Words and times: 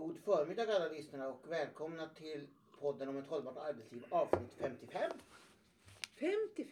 God 0.00 0.18
förmiddag 0.18 0.62
alla 0.62 0.88
lyssnare 0.88 1.28
och 1.28 1.52
välkomna 1.52 2.08
till 2.08 2.46
podden 2.80 3.08
om 3.08 3.16
ett 3.16 3.26
hållbart 3.26 3.56
arbetsliv 3.56 4.04
avsnitt 4.10 4.54
55. 4.58 5.10
55. 6.14 6.66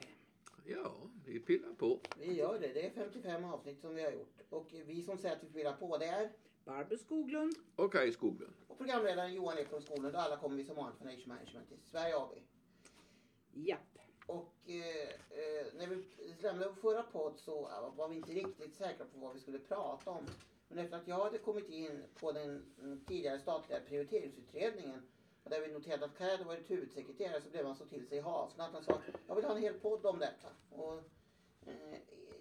Ja, 0.65 0.93
vi 1.25 1.41
pillar 1.41 1.75
på. 1.75 2.01
Vi 2.19 2.33
gör 2.33 2.59
det. 2.59 2.69
Det 2.69 2.87
är 2.87 2.91
55 2.91 3.45
avsnitt 3.45 3.81
som 3.81 3.95
vi 3.95 4.03
har 4.03 4.11
gjort. 4.11 4.41
Och 4.51 4.67
vi 4.87 5.03
som 5.03 5.19
säger 5.19 5.37
att 5.37 5.45
vi 5.45 5.53
pillar 5.53 5.73
på 5.73 5.99
det 5.99 6.07
är 6.07 6.33
Barbro 6.65 6.99
Skoglund. 6.99 7.55
Och 7.77 7.93
Kaj 7.93 8.13
Skoglund. 8.13 8.55
och 8.69 8.79
programledaren 8.79 9.35
Johan 9.35 9.59
Ekblom 9.59 9.83
Skoglund 9.83 10.15
och 10.15 10.23
alla 10.23 10.37
kommer 10.37 10.57
vi 10.57 10.65
som 10.65 10.77
vanligt 10.77 10.99
från 10.99 11.09
Age 11.09 11.27
Management 11.27 11.73
i 11.73 11.91
Sverige 11.91 12.17
AB. 12.17 12.33
Japp. 13.53 13.99
Och 14.27 14.55
eh, 14.67 15.09
eh, 15.31 15.67
när 15.75 15.87
vi 15.87 16.05
lämnade 16.43 16.69
vår 16.69 16.75
förra 16.75 17.03
podd 17.03 17.39
så 17.39 17.69
var 17.97 18.09
vi 18.09 18.17
inte 18.17 18.33
riktigt 18.33 18.75
säkra 18.75 19.07
på 19.07 19.19
vad 19.19 19.35
vi 19.35 19.41
skulle 19.41 19.59
prata 19.59 20.11
om. 20.11 20.27
Men 20.69 20.79
efter 20.79 20.97
att 20.97 21.09
jag 21.09 21.25
hade 21.25 21.39
kommit 21.39 21.69
in 21.69 22.05
på 22.15 22.33
den 22.33 22.65
tidigare 23.07 23.39
statliga 23.39 23.81
prioriteringsutredningen 23.81 25.03
och 25.45 25.51
där 25.51 25.61
vi 25.61 25.73
noterade 25.73 26.05
att 26.05 26.19
Kaj 26.19 26.31
hade 26.31 26.45
varit 26.45 26.71
huvudsekreterare 26.71 27.41
så 27.41 27.51
blev 27.51 27.67
han 27.67 27.77
så 27.77 27.85
till 27.85 28.07
sig 28.07 28.21
hasen 28.21 28.61
att 28.61 28.73
han 28.73 28.83
sa 28.83 29.03
jag 29.27 29.35
vill 29.35 29.45
ha 29.45 29.57
en 29.57 29.63
hel 29.63 29.75
podd 29.75 30.07
om 30.07 30.19
detta. 30.19 30.49
Och, 30.71 31.03
eh, 31.67 31.99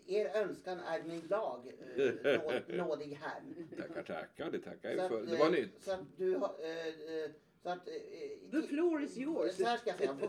er 0.07 0.35
önskan 0.35 0.79
är 0.79 1.03
min 1.03 1.27
lag, 1.27 1.73
eh, 1.95 2.41
nåd, 2.41 2.63
nådig 2.67 3.13
herr. 3.21 3.41
Tackar, 3.77 4.03
tackar. 4.03 4.51
Det 4.51 4.59
tackar 4.59 4.89
jag 4.89 4.99
att, 4.99 5.11
för. 5.11 5.25
Det 5.25 5.33
eh, 5.33 5.39
var 5.39 5.49
nytt. 5.49 5.83
Så 5.83 5.91
att 5.91 6.17
du 6.17 6.35
har... 6.35 6.55
Eh, 6.59 6.87
eh, 6.87 7.31
så 7.63 7.69
att, 7.69 7.87
eh, 7.87 8.51
The 8.51 8.61
floor 8.67 9.03
is 9.03 9.17
yours. 9.17 9.55
Så 9.55 9.63
här 9.63 9.77
ska 9.77 9.89
jag 9.89 9.99
säga. 9.99 10.15
På 10.15 10.27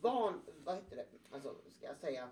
van, 0.00 0.40
vad 0.64 0.76
heter 0.76 0.96
det? 0.96 1.06
Alltså, 1.30 1.54
ska 1.72 1.86
jag 1.86 1.96
säga. 1.96 2.28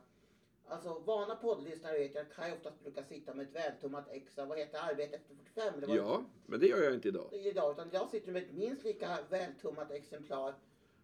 Alltså 0.66 1.02
vana 1.04 1.36
poddlyssnare 1.36 1.98
vet 1.98 2.14
jag 2.14 2.22
att 2.22 2.34
Kaj 2.36 2.52
oftast 2.52 2.82
brukar 2.82 3.02
sitta 3.02 3.34
med 3.34 3.46
ett 3.46 3.54
vältummat 3.54 4.08
extra, 4.10 4.46
vad 4.46 4.58
heter 4.58 4.78
arbete 4.78 5.16
efter 5.16 5.34
45? 5.34 5.74
Eller 5.74 5.86
vad 5.86 5.96
Ja, 5.96 6.24
men 6.46 6.60
det 6.60 6.66
gör 6.66 6.82
jag 6.82 6.94
inte 6.94 7.08
idag. 7.08 7.28
Idag, 7.32 7.72
utan 7.72 7.88
jag 7.92 8.08
sitter 8.08 8.32
med 8.32 8.42
ett 8.42 8.52
minst 8.52 8.84
lika 8.84 9.18
vältummat 9.30 9.90
exemplar 9.90 10.54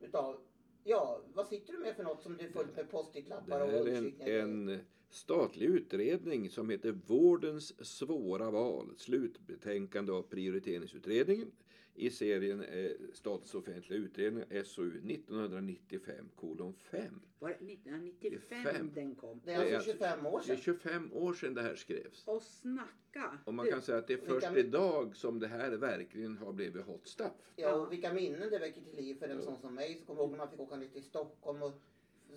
utav 0.01 0.41
Ja, 0.85 1.21
vad 1.35 1.47
sitter 1.47 1.73
du 1.73 1.79
med 1.79 1.97
för 1.97 2.05
något 2.05 2.23
som 2.23 2.37
du 2.37 2.45
är 2.45 2.49
fullt 2.51 2.77
med 2.77 2.85
Det 2.85 2.91
post-it-lappar 2.91 3.59
här 3.59 3.63
och 3.63 3.69
är 3.69 3.77
en, 3.77 3.87
understrykningar? 3.87 4.39
en 4.39 4.81
statlig 5.11 5.67
utredning 5.67 6.51
som 6.51 6.71
heter 6.71 6.93
Vårdens 7.07 7.87
svåra 7.87 8.51
val. 8.51 8.95
Slutbetänkande 8.97 10.13
av 10.13 10.23
prioriteringsutredningen 10.23 11.53
i 11.95 12.11
serien 12.11 12.63
eh, 12.63 12.91
Statens 13.13 13.55
offentliga 13.55 13.99
utredningar 14.01 14.63
SOU 14.65 14.89
1995 14.89 16.29
kolon 16.37 16.75
5. 16.75 17.21
Var 17.39 17.49
det 17.49 17.55
1995 17.55 18.63
Fem. 18.65 18.91
den 18.95 19.15
kom? 19.15 19.41
Det 19.45 19.53
är 19.53 19.75
alltså 19.75 19.91
25 19.93 20.27
år 20.27 20.31
Det 20.47 20.53
är 20.53 20.57
sedan. 20.57 20.57
25 20.57 21.13
år 21.13 21.33
sedan 21.35 21.55
det 21.55 21.63
här 21.63 21.75
skrevs. 21.75 22.25
Och 22.29 22.43
snacka. 22.43 23.39
Och 23.45 23.55
man 23.55 23.67
Du, 23.67 23.73
kan 23.73 23.83
säga 23.83 23.99
att 23.99 24.07
det 24.07 24.13
är 24.13 24.17
Vilka- 24.19 24.41
först 24.41 24.57
idag 24.57 25.17
som 25.17 25.39
det 25.41 25.49
här 25.49 25.71
verkligen 25.71 26.39
har 26.39 26.53
blivit 26.53 26.85
hot 26.87 27.07
stuff. 27.09 27.53
Ja, 27.57 27.75
och 27.75 27.93
vilka 27.93 28.13
minnen 28.13 28.51
det 28.51 28.59
väcker 28.59 28.81
till 28.81 28.97
liv 28.97 29.15
för 29.15 29.29
en 29.29 29.37
Ja. 29.37 29.43
sån 29.43 29.59
som 29.61 29.75
mig. 29.75 29.95
Så 29.99 30.05
kommer 30.07 30.21
jag 30.21 30.25
ihåg 30.25 30.31
när 30.31 30.39
man 30.39 30.51
fick 30.51 30.61
åka 30.61 30.77
ner 30.77 30.89
till 30.89 31.03
Stockholm 31.05 31.63
och 31.63 31.73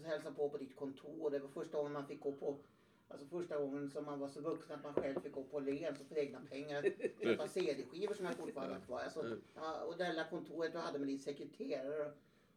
hälsa 0.03 0.31
på 0.31 0.49
på 0.49 0.57
ditt 0.57 0.75
kontor. 0.75 1.29
Det 1.29 1.39
var 1.39 1.47
första 1.49 1.77
gången 1.77 1.93
man 1.93 2.07
fick 2.07 2.19
gå 2.19 2.31
på 2.31 2.59
Alltså 3.13 3.27
första 3.27 3.57
gången 3.57 3.89
som 3.89 4.05
man 4.05 4.19
var 4.19 4.27
så 4.27 4.41
vuxen 4.41 4.75
att 4.75 4.83
man 4.83 4.93
själv 4.93 5.19
fick 5.21 5.31
gå 5.33 5.43
på 5.43 5.57
Åhléns 5.57 5.99
och 6.01 6.05
för 6.07 6.17
egna 6.17 6.41
pengar 6.49 6.83
köpa 7.23 7.47
CD-skivor 7.47 8.13
som 8.13 8.25
jag 8.25 8.35
fortfarande 8.35 8.73
har 8.75 8.81
kvar. 8.81 8.99
Alltså, 8.99 9.19
Mm. 9.21 9.41
ja, 9.55 9.83
och 9.83 9.97
det 9.97 10.07
lilla 10.09 10.23
kontoret 10.29 10.71
du 10.73 10.77
hade 10.77 10.99
med 10.99 11.07
din 11.07 11.19
sekreterare. 11.19 12.11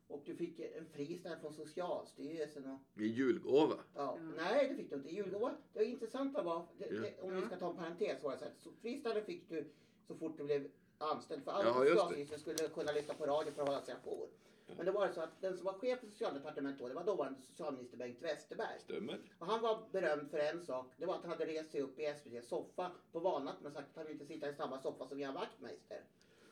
Och 0.08 0.22
du 0.26 0.34
fick 0.36 0.60
en 0.60 0.86
fristad 0.86 1.36
från 1.40 1.52
Socialstyrelsen. 1.54 2.64
Och, 2.70 3.02
I 3.02 3.06
julgåva. 3.06 3.74
ja. 3.94 4.18
Ja. 4.18 4.18
Nej, 4.36 4.68
det 4.68 4.74
fick 4.74 4.90
du 4.90 4.96
inte. 4.96 5.08
I 5.08 5.14
julgåva. 5.14 5.52
Det 5.72 5.84
intressanta 5.84 6.42
var, 6.42 6.66
det, 6.78 6.86
Ja. 6.90 7.00
det, 7.00 7.20
om 7.20 7.36
vi 7.36 7.42
ska 7.46 7.56
ta 7.56 7.70
en 7.70 7.76
parentes 7.76 8.22
var 8.22 8.32
det 8.32 8.38
så 8.38 8.44
så 8.58 8.70
fristaden 8.72 9.24
fick 9.24 9.48
du 9.48 9.64
så 10.06 10.14
fort 10.14 10.36
du 10.38 10.44
blev 10.44 10.68
anställd. 10.98 11.44
För 11.44 11.50
alla 11.52 11.68
Ja. 11.68 11.74
Socialstyrelsen 11.74 12.38
skulle 12.38 12.68
kunna 12.68 12.92
lyssna 12.92 13.14
på 13.14 13.26
radio 13.26 13.52
för 13.52 13.62
att 13.62 13.68
hålla 13.68 13.82
sig 13.82 13.94
ajour. 14.04 14.28
Men 14.76 14.86
det 14.86 14.92
var 14.92 15.08
så 15.08 15.20
att 15.20 15.40
den 15.40 15.56
som 15.56 15.64
var 15.64 15.72
chef 15.72 16.00
för 16.00 16.06
socialdepartementet 16.06 16.80
då, 16.80 16.88
det 16.88 16.94
var 16.94 17.04
dåvarande 17.04 17.40
socialminister 17.40 17.96
Bengt 17.96 18.22
Westerberg. 18.22 18.78
Stämmer. 18.80 19.18
Och 19.38 19.46
han 19.46 19.60
var 19.62 19.82
berömd 19.92 20.30
för 20.30 20.38
en 20.38 20.62
sak. 20.62 20.92
Det 20.96 21.06
var 21.06 21.14
att 21.14 21.22
han 21.22 21.30
hade 21.30 21.46
rest 21.46 21.70
sig 21.70 21.80
upp 21.80 21.98
i 21.98 22.04
SVTs 22.04 22.48
soffa 22.48 22.90
på 23.12 23.20
valnatten 23.20 23.66
och 23.66 23.72
sagt 23.72 23.88
att 23.90 23.96
han 23.96 24.12
inte 24.12 24.26
sitta 24.26 24.48
i 24.48 24.54
samma 24.54 24.78
soffa 24.78 25.08
som 25.08 25.20
Ian 25.20 25.34
Wachtmeister. 25.34 26.00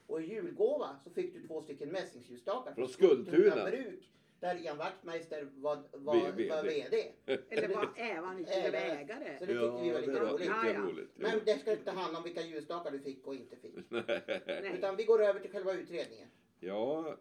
Och 0.06 0.22
i 0.22 0.24
julgåva 0.24 0.96
så 1.04 1.10
fick 1.10 1.34
du 1.34 1.46
två 1.46 1.62
stycken 1.62 1.88
mässingsljusstakar 1.88 2.74
Från 2.74 2.88
Skultuna. 2.88 3.64
bruk. 3.64 4.10
Där 4.40 4.62
Ian 4.62 4.78
Wachtmeister 4.78 5.48
var, 5.54 5.82
var, 5.92 6.14
var 6.14 6.62
VD. 6.62 7.12
Eller 7.26 7.68
var 7.74 7.92
även 7.96 8.46
Ägare. 8.46 9.38
Så 9.38 9.44
det 9.44 9.52
tyckte 9.52 9.82
vi 9.82 9.90
var 9.90 10.00
lite 10.00 10.12
var 10.12 10.32
roligt. 10.32 10.46
Ja, 10.46 10.66
ja. 10.66 10.80
roligt. 10.80 11.10
Men 11.14 11.40
det 11.44 11.58
ska 11.58 11.72
inte 11.72 11.90
handla 11.90 12.18
om 12.18 12.24
vilka 12.24 12.42
ljusstakar 12.42 12.90
du 12.90 12.98
fick 12.98 13.26
och 13.26 13.34
inte 13.34 13.56
fick. 13.56 13.74
Nej. 13.88 14.72
Utan 14.78 14.96
vi 14.96 15.04
går 15.04 15.22
över 15.22 15.40
till 15.40 15.50
själva 15.50 15.72
utredningen. 15.72 16.28
Ja, 16.60 17.16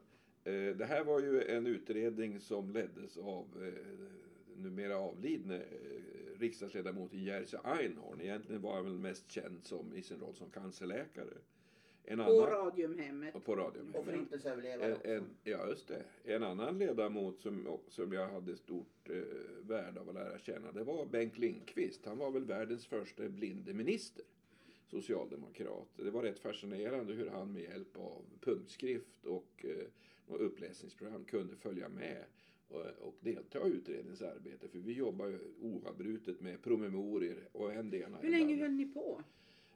det 0.52 0.86
här 0.86 1.04
var 1.04 1.20
ju 1.20 1.44
en 1.44 1.68
utredning 1.68 2.40
som 2.40 2.72
leddes 2.72 3.18
av 3.18 3.46
eh, 3.62 3.74
numera 4.58 4.98
avlidne 4.98 5.56
eh, 5.56 6.40
riksdagsledamoten 6.40 7.24
Jerzy 7.24 7.58
Einhorn. 7.64 8.22
Egentligen 8.22 8.62
var 8.62 8.76
han 8.76 8.86
väl 8.86 8.98
mest 9.00 9.32
känd 9.32 9.64
som, 9.64 9.96
i 9.96 10.02
sin 10.02 10.20
roll 10.20 10.36
som 10.36 10.50
cancerläkare. 10.50 11.34
En 12.06 12.18
På 12.18 12.24
annan, 12.24 12.48
Radiumhemmet. 12.48 13.46
på 13.46 13.56
radio. 13.56 13.82
Och 13.94 14.06
förintelseöverlevare 14.06 14.94
också. 14.94 15.08
en, 15.08 15.24
ja, 15.44 15.68
just 15.68 15.88
det. 15.88 16.04
En 16.24 16.44
annan 16.44 16.78
ledamot 16.78 17.42
som, 17.42 17.80
som 17.88 18.14
jag 18.14 18.28
hade 18.28 18.56
stort 18.56 19.10
eh, 19.10 19.16
värde 19.62 20.00
av 20.00 20.10
att 20.10 20.16
lära 20.16 20.40
känna, 20.40 20.72
det 20.72 20.84
var 20.84 21.06
Bengt 21.06 21.38
Lindqvist. 21.38 22.06
Han 22.06 22.18
var 22.18 22.32
väl 22.32 22.46
världens 22.46 22.86
första 22.86 23.30
blinde 23.30 23.74
minister, 23.74 24.26
socialdemokrat. 24.88 25.88
Det 25.96 26.12
var 26.12 26.24
rätt 26.24 26.40
fascinerande 26.40 27.14
hur 27.14 27.30
han 27.30 27.54
med 27.54 27.62
hjälp 27.62 27.98
av 27.98 28.22
punktskrift 28.42 29.26
och 29.26 29.66
eh, 29.66 29.86
och 30.34 30.46
uppläsningsprogram 30.46 31.26
kunde 31.26 31.56
följa 31.56 31.90
med 31.90 32.24
och, 32.68 32.82
och 33.00 33.16
delta 33.20 33.68
i 33.68 33.72
utredningens 33.72 34.22
arbete. 34.22 34.68
För 34.68 34.80
vi 34.80 34.94
jobbar 34.94 35.28
ju 35.28 35.40
oavbrutet 35.62 36.42
med 36.42 36.62
promemorior 36.62 37.38
och 37.52 37.74
en 37.74 37.94
ena 37.94 38.18
Hur 38.18 38.30
länge 38.30 38.54
andra. 38.54 38.66
höll 38.66 38.72
ni 38.74 38.86
på? 38.86 39.22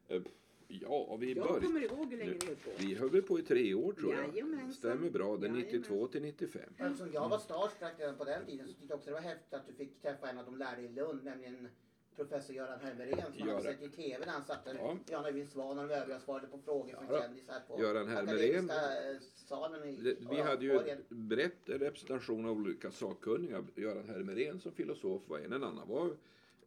Eh, 0.07 0.22
Ja, 0.69 1.16
vi 1.19 1.34
Jag 1.34 1.47
började... 1.47 1.66
kommer 1.66 1.84
ihåg 1.84 2.12
hur 2.12 2.18
länge 2.18 2.31
ni 2.41 2.45
höll 2.45 2.56
på. 2.56 2.69
Vi 2.79 2.95
höll 2.95 3.22
på 3.22 3.40
i 3.40 3.41
tre 3.41 3.73
år 3.73 3.94
tror 3.94 4.13
jag. 4.13 4.28
Jajamensan. 4.28 4.73
Stämmer 4.73 5.09
bra. 5.09 5.38
Det 5.38 5.47
är 5.47 5.50
Jajamän. 5.50 5.72
92 5.72 6.07
till 6.07 6.22
95. 6.22 6.62
Eftersom 6.78 7.13
jag 7.13 7.29
var 7.29 7.39
starstruck 7.39 7.91
redan 8.00 8.18
på 8.18 8.24
den 8.24 8.45
tiden 8.45 8.68
så 8.68 8.74
tyckte 8.74 8.85
jag 8.89 8.95
också 8.97 9.09
det 9.09 9.13
var 9.13 9.22
häftigt 9.22 9.53
att 9.53 9.68
du 9.68 9.74
fick 9.74 10.01
träffa 10.01 10.29
en 10.29 10.38
av 10.38 10.45
de 10.45 10.57
lärde 10.57 10.81
i 10.81 10.89
Lund, 10.89 11.24
nämligen 11.24 11.68
professor 12.18 12.56
Göran 12.56 12.80
Hermerén 12.80 13.22
som 13.38 13.46
man 13.48 13.56
har 13.56 13.62
sett 13.62 13.84
i 13.84 13.90
TV 13.90 14.26
när 14.26 14.34
han 14.34 14.44
satt 14.46 14.66
där. 14.66 14.76
Ja. 14.76 14.98
Jan 15.10 15.26
Öjvind 15.26 15.50
Svan 15.50 15.80
och 15.80 15.88
de 15.88 15.94
övriga 15.94 16.20
svarade 16.20 16.48
på 16.48 16.58
frågor 16.60 16.94
från 16.94 17.06
Ja 17.10 17.22
kändisar 17.22 17.60
på 17.68 17.82
Göran 17.82 18.08
Hermerén. 18.08 18.70
Eh, 18.70 19.22
salen 19.36 19.84
i 19.90 19.96
Det- 19.96 20.18
Vi 20.30 20.42
hade 20.42 20.66
ju 20.66 20.74
Borgen. 20.74 20.98
brett 21.10 21.58
representation 21.66 22.46
av 22.46 22.52
olika 22.52 22.92
sakkunniga. 22.92 23.66
Göran 23.76 24.10
Hermerén 24.10 24.60
som 24.60 24.72
filosof 24.72 25.22
var 25.28 25.40
en. 25.40 25.54
En 25.54 25.64
annan 25.64 25.88
var 25.88 26.10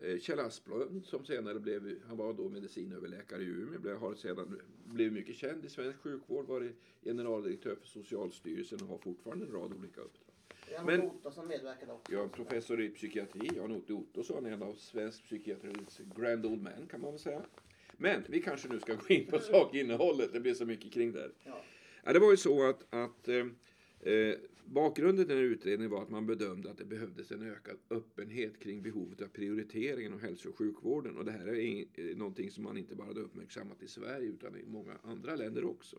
eh, 0.01 0.19
Kjell 0.19 0.39
Asplund 0.41 1.05
som 1.07 1.25
senare 1.25 1.59
blev, 1.59 1.99
han 2.09 2.17
var 2.17 2.33
då 2.33 2.49
medicinöverläkare 2.49 3.43
i 3.43 3.47
Umeå, 3.47 3.81
blev, 3.81 3.97
har 3.97 4.15
sedan 4.15 4.61
blivit 4.85 5.13
mycket 5.13 5.37
känd 5.37 5.65
i 5.65 5.69
svensk 5.69 5.99
sjukvård, 5.99 6.47
varit 6.47 6.77
generaldirektör 7.03 7.75
för 7.81 7.87
Socialstyrelsen 7.89 8.79
och 8.83 8.89
har 8.89 8.99
fortfarande 8.99 9.47
en 9.47 9.53
rad 9.53 9.73
olika 9.73 10.01
uppdrag. 10.01 10.30
Jan 10.73 10.87
Men- 10.87 11.03
Ottosson 11.03 11.49
medverkade 11.49 11.93
också. 11.93 12.13
Jag 12.13 12.25
är 12.25 12.29
professor 12.29 12.83
i 12.83 12.89
psykiatri, 12.89 13.51
Jan-Otto 13.57 13.95
Ottosson, 13.95 14.47
en 14.47 14.63
av 14.63 14.75
svensk 14.75 15.25
psykiatris 15.25 16.01
grand 16.17 16.47
old 16.47 16.63
man 16.63 16.87
kan 16.91 17.01
man 17.01 17.11
väl 17.11 17.21
säga. 17.21 17.43
Men 17.97 18.23
vi 18.29 18.43
kanske 18.43 18.69
nu 18.69 18.81
ska 18.81 18.95
gå 18.95 19.09
in 19.15 19.27
på 19.27 19.39
sakinnehållet, 19.39 20.33
det 20.33 20.41
blir 20.41 20.55
så 20.55 20.67
mycket 20.67 20.93
kring 20.93 21.13
det. 21.13 21.31
Ja. 21.45 21.63
Ja, 22.05 22.13
det 22.13 22.19
var 22.19 22.31
ju 22.31 22.37
så 22.37 22.69
att, 22.69 22.95
att 22.95 23.29
eh, 23.29 23.47
eh, 24.13 24.35
bakgrunden 24.65 25.27
till 25.27 25.37
den 25.37 25.45
här 25.45 25.51
utredningen 25.53 25.91
var 25.91 26.03
att 26.03 26.11
man 26.11 26.27
bedömde 26.27 26.71
att 26.71 26.79
det 26.79 26.85
behövdes 26.85 27.31
en 27.33 27.43
ökad 27.43 27.77
öppenhet 27.91 28.59
kring 28.61 28.83
behovet 28.83 29.23
av 29.23 29.27
prioriteringen 29.27 30.13
av 30.13 30.21
hälso 30.21 30.49
och 30.49 30.59
sjukvården. 30.59 31.17
Och 31.17 31.25
det 31.25 31.33
här 31.33 31.47
är 31.47 31.55
ing- 31.55 31.89
eh, 32.11 32.17
någonting 32.17 32.51
som 32.51 32.65
man 32.65 32.77
inte 32.79 32.95
bara 32.95 33.07
hade 33.07 33.21
uppmärksammat 33.21 33.83
i 33.83 33.89
Sverige 33.89 34.27
utan 34.29 34.57
i 34.57 34.63
många 34.67 34.97
andra 35.03 35.37
länder 35.37 35.65
också. 35.65 35.97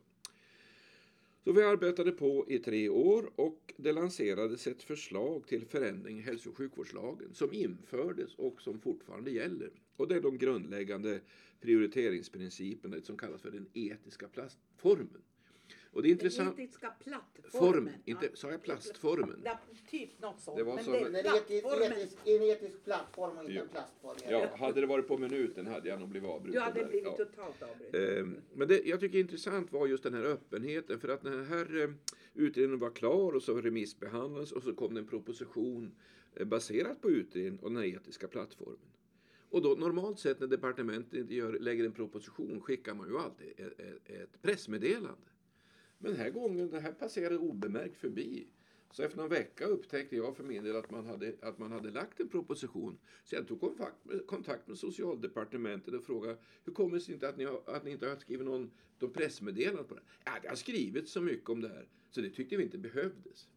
Så 1.44 1.52
vi 1.52 1.64
arbetade 1.64 2.12
på 2.12 2.46
i 2.48 2.60
tre 2.60 2.90
år 2.90 3.32
och 3.36 3.74
det 3.78 3.92
lanserades 3.92 4.68
ett 4.68 4.84
förslag 4.84 5.48
till 5.48 5.66
förändring 5.66 6.18
i 6.20 6.22
hälso 6.22 6.50
och 6.50 6.58
sjukvårdslagen 6.58 7.34
som 7.34 7.54
infördes 7.54 8.36
och 8.36 8.62
som 8.62 8.80
fortfarande 8.80 9.32
gäller. 9.32 9.72
Och 9.96 10.08
det 10.08 10.16
är 10.16 10.22
de 10.22 10.38
grundläggande 10.38 11.22
prioriteringsprinciperna, 11.60 12.96
det 12.96 13.06
som 13.06 13.18
kallas 13.18 13.42
för 13.42 13.52
den 13.52 13.70
etiska 13.74 14.28
plattformen. 14.28 15.22
Och 15.94 16.02
det 16.04 16.10
är 16.10 16.12
intressant. 16.12 16.56
Den 16.58 16.66
etiska 16.66 16.90
plattformen. 17.04 17.74
Formen, 17.74 17.94
inte, 18.06 18.30
sa 18.34 18.52
jag 18.52 18.62
plastformen? 18.64 19.42
Ja, 19.46 19.60
typ 19.90 20.22
något 20.22 20.40
sånt. 20.40 20.58
Det 20.58 20.64
var 20.64 20.76
men 20.76 20.84
så- 20.84 20.92
det 20.92 20.98
En 21.00 21.16
är 21.16 21.20
etisk, 21.20 21.62
plattformen. 21.62 21.92
etisk, 21.98 22.18
en 22.26 22.42
etisk 22.44 22.84
plattform 22.84 23.38
och 23.38 23.44
inte 23.44 23.54
Jo. 23.54 23.62
en 23.62 23.68
plastform. 23.70 24.16
Ja, 24.30 24.50
hade 24.58 24.82
det 24.82 24.88
varit 24.88 25.08
på 25.08 25.18
minuten 25.18 25.68
hade 25.68 25.90
jag 25.90 26.00
nog 26.00 26.10
blivit 26.10 26.30
avbruten. 26.30 26.60
Du 26.60 26.66
hade 26.66 26.80
där. 26.80 26.88
blivit 26.90 27.06
Ja. 27.18 27.26
totalt 27.26 27.62
avbruten. 27.64 28.18
Ehm, 28.20 28.36
Men 28.54 28.68
det 28.68 28.82
jag 28.86 29.00
tycker 29.00 29.18
är 29.18 29.22
intressant 29.22 29.72
var 29.72 29.88
just 29.88 30.04
den 30.04 30.14
här 30.14 30.24
öppenheten. 30.24 31.00
För 31.00 31.08
att 31.10 31.24
när 31.24 31.32
den 31.32 31.46
här 31.46 31.84
eh, 31.84 31.90
utredningen 32.34 32.80
var 32.80 32.90
klar 32.90 33.34
och 33.36 33.44
så 33.44 33.62
remissbehandlades 33.62 34.52
och 34.52 34.64
så 34.64 34.74
kom 34.74 34.94
det 34.94 35.00
en 35.00 35.08
proposition 35.08 35.92
eh, 36.36 36.46
baserat 36.46 37.02
på 37.02 37.10
utredningen 37.10 37.60
och 37.60 37.70
den 37.72 37.78
här 37.78 37.86
etiska 37.96 38.28
plattformen. 38.28 38.78
Och 39.50 39.62
då 39.62 39.70
normalt 39.70 40.20
sett 40.20 40.40
när 40.40 40.48
departementet 40.48 41.32
gör, 41.32 41.54
lägger 41.60 41.86
en 41.86 41.92
proposition 41.92 42.62
skickar 42.62 42.94
man 42.94 43.08
ju 43.10 43.18
alltid 43.18 43.48
ett, 43.58 43.80
ett, 43.80 44.10
ett 44.10 44.42
pressmeddelande. 44.42 45.18
Men 46.02 46.12
den 46.12 46.22
här 46.22 46.30
gången, 46.30 46.70
det 46.70 46.80
här 46.80 46.92
passerade 46.92 47.38
obemärkt 47.38 47.98
förbi. 47.98 48.48
Så 48.92 49.04
efter 49.04 49.18
någon 49.18 49.30
vecka 49.30 49.66
upptäckte 49.66 50.16
jag 50.16 50.38
för 50.38 50.44
min 50.44 50.64
del 50.64 50.76
att 50.76 50.92
man 50.92 51.06
hade, 51.06 51.34
att 51.42 51.58
man 51.60 51.72
hade 51.72 51.92
lagt 51.92 52.20
en 52.20 52.30
proposition. 52.30 52.98
Så 53.24 53.36
jag 53.36 53.48
tog 53.48 53.60
kontakt 53.60 54.06
med, 54.06 54.28
kontakt 54.28 54.68
med 54.68 54.78
socialdepartementet 54.78 55.94
och 55.94 56.04
frågade 56.04 56.38
hur 56.64 56.74
kommer 56.74 56.96
det 56.96 57.02
sig 57.02 57.14
inte 57.14 57.30
att 57.30 57.38
ni, 57.38 57.44
har, 57.44 57.62
att 57.66 57.84
ni 57.84 57.92
inte 57.92 58.10
har 58.10 58.16
skrivit 58.16 58.46
någon, 58.46 58.72
någon 59.00 59.14
pressmeddelande 59.14 59.84
på 59.84 59.96
det? 59.96 60.02
Ja, 60.26 60.32
det 60.42 60.48
har 60.48 60.56
skrivits 60.56 61.12
så 61.12 61.22
mycket 61.22 61.50
om 61.50 61.62
det 61.62 61.70
här 61.70 61.88
så 62.12 62.22
det 62.22 62.30
tyckte 62.30 62.58
vi 62.58 62.64
inte 62.64 62.78
behövdes. 62.78 63.48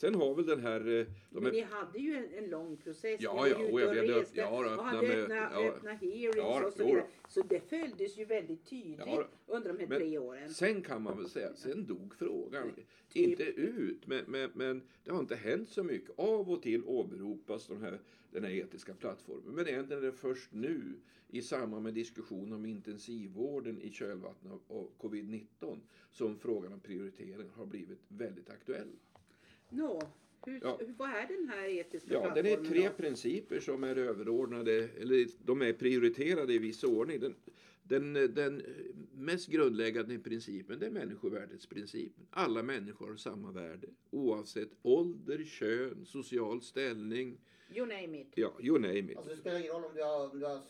Sen 0.00 0.14
har 0.14 0.34
väl 0.34 0.46
den 0.46 0.60
här... 0.60 0.80
eh, 0.80 1.06
De 1.30 1.40
Men 1.42 1.46
är, 1.46 1.52
ni 1.52 1.60
hade 1.60 1.98
ju 1.98 2.14
en, 2.14 2.44
en 2.44 2.50
lång 2.50 2.76
process. 2.76 3.20
Ja, 3.20 3.44
Ni 3.44 3.50
ja, 3.50 3.58
och 3.72 3.80
jag 3.80 3.90
blev- 3.90 4.04
reste 4.04 4.40
ja, 4.40 4.64
öppna 4.64 4.82
hade 4.82 5.08
med- 5.08 5.18
öppna, 5.18 5.34
ja. 5.52 5.68
öppna 5.68 5.90
hearings 5.92 6.36
Ja, 6.36 6.66
och 6.66 6.72
så 6.72 6.84
vidare. 6.86 7.06
Så 7.28 7.42
det 7.42 7.60
följdes 7.68 8.18
ju 8.18 8.24
väldigt 8.24 8.64
tydligt 8.66 8.98
Ja, 9.06 9.28
under 9.46 9.72
de 9.72 9.78
här 9.78 9.86
Men 9.86 9.98
tre 9.98 10.18
åren. 10.18 10.48
Sen 10.50 10.82
kan 10.82 11.02
man 11.02 11.16
väl 11.16 11.28
säga, 11.28 11.54
sen 11.54 11.86
dog 11.86 12.14
frågan. 12.14 12.72
Typ. 13.12 13.28
Inte 13.28 13.42
ut, 13.44 14.06
men, 14.06 14.24
men, 14.28 14.50
men 14.54 14.82
det 15.04 15.10
har 15.10 15.20
inte 15.20 15.36
hänt 15.36 15.68
så 15.68 15.82
mycket. 15.84 16.10
Av 16.18 16.50
och 16.50 16.62
till 16.62 16.84
åberopas 16.84 17.66
de 17.66 17.82
här, 17.82 17.98
den 18.30 18.44
här 18.44 18.50
etiska 18.50 18.94
plattformen. 18.94 19.54
Men 19.54 19.68
egentligen 19.68 20.02
är 20.02 20.06
det 20.06 20.12
först 20.12 20.52
nu 20.52 20.82
i 21.30 21.42
samband 21.42 21.82
med 21.82 21.94
diskussion 21.94 22.52
om 22.52 22.66
intensivvården 22.66 23.80
i 23.80 23.90
kölvattnet 23.90 24.52
av- 24.52 24.62
av 24.76 24.90
covid-19 25.00 25.78
som 26.10 26.38
frågan 26.38 26.72
om 26.72 26.80
prioritering 26.80 27.48
har 27.54 27.66
blivit 27.66 27.98
väldigt 28.08 28.50
aktuell. 28.50 28.88
Nå, 29.70 30.02
hur, 30.46 30.60
Ja. 30.62 30.76
hur, 30.80 30.94
vad 30.96 31.10
är 31.10 31.26
den 31.28 31.48
här 31.48 31.68
etiska 31.68 32.12
Ja, 32.14 32.20
den 32.22 32.32
plattformen 32.44 32.66
är 32.66 32.70
tre 32.70 32.88
då? 32.88 32.94
principer 32.94 33.60
som 33.60 33.84
är 33.84 33.96
överordnade, 33.96 34.88
eller 35.00 35.26
de 35.46 35.62
är 35.62 35.72
prioriterade 35.72 36.52
i 36.54 36.58
viss 36.58 36.84
ordning. 36.84 37.20
Den, 37.20 37.34
den, 37.82 38.12
den 38.34 38.62
mest 39.14 39.48
grundläggande 39.48 40.18
principen 40.18 40.78
det 40.78 40.86
är 40.86 40.90
människovärdesprincipen. 40.90 42.26
Alla 42.30 42.62
människor 42.62 43.08
har 43.08 43.16
samma 43.16 43.52
värde 43.52 43.86
oavsett 44.10 44.68
ålder, 44.82 45.44
kön, 45.44 46.04
social 46.06 46.62
ställning, 46.62 47.38
You 47.74 47.86
name 47.86 48.20
it. 48.20 48.26
ja, 48.34 48.52
you 48.60 48.78
name 48.78 48.98
it. 48.98 49.16
Alltså 49.16 49.30
det 49.34 49.40
spelar 49.40 49.58
ingen 49.58 49.72
roll 49.72 49.84
om 49.84 49.94
du 49.94 50.02
har, 50.02 50.30
om 50.32 50.38
du 50.40 50.46
har, 50.46 50.60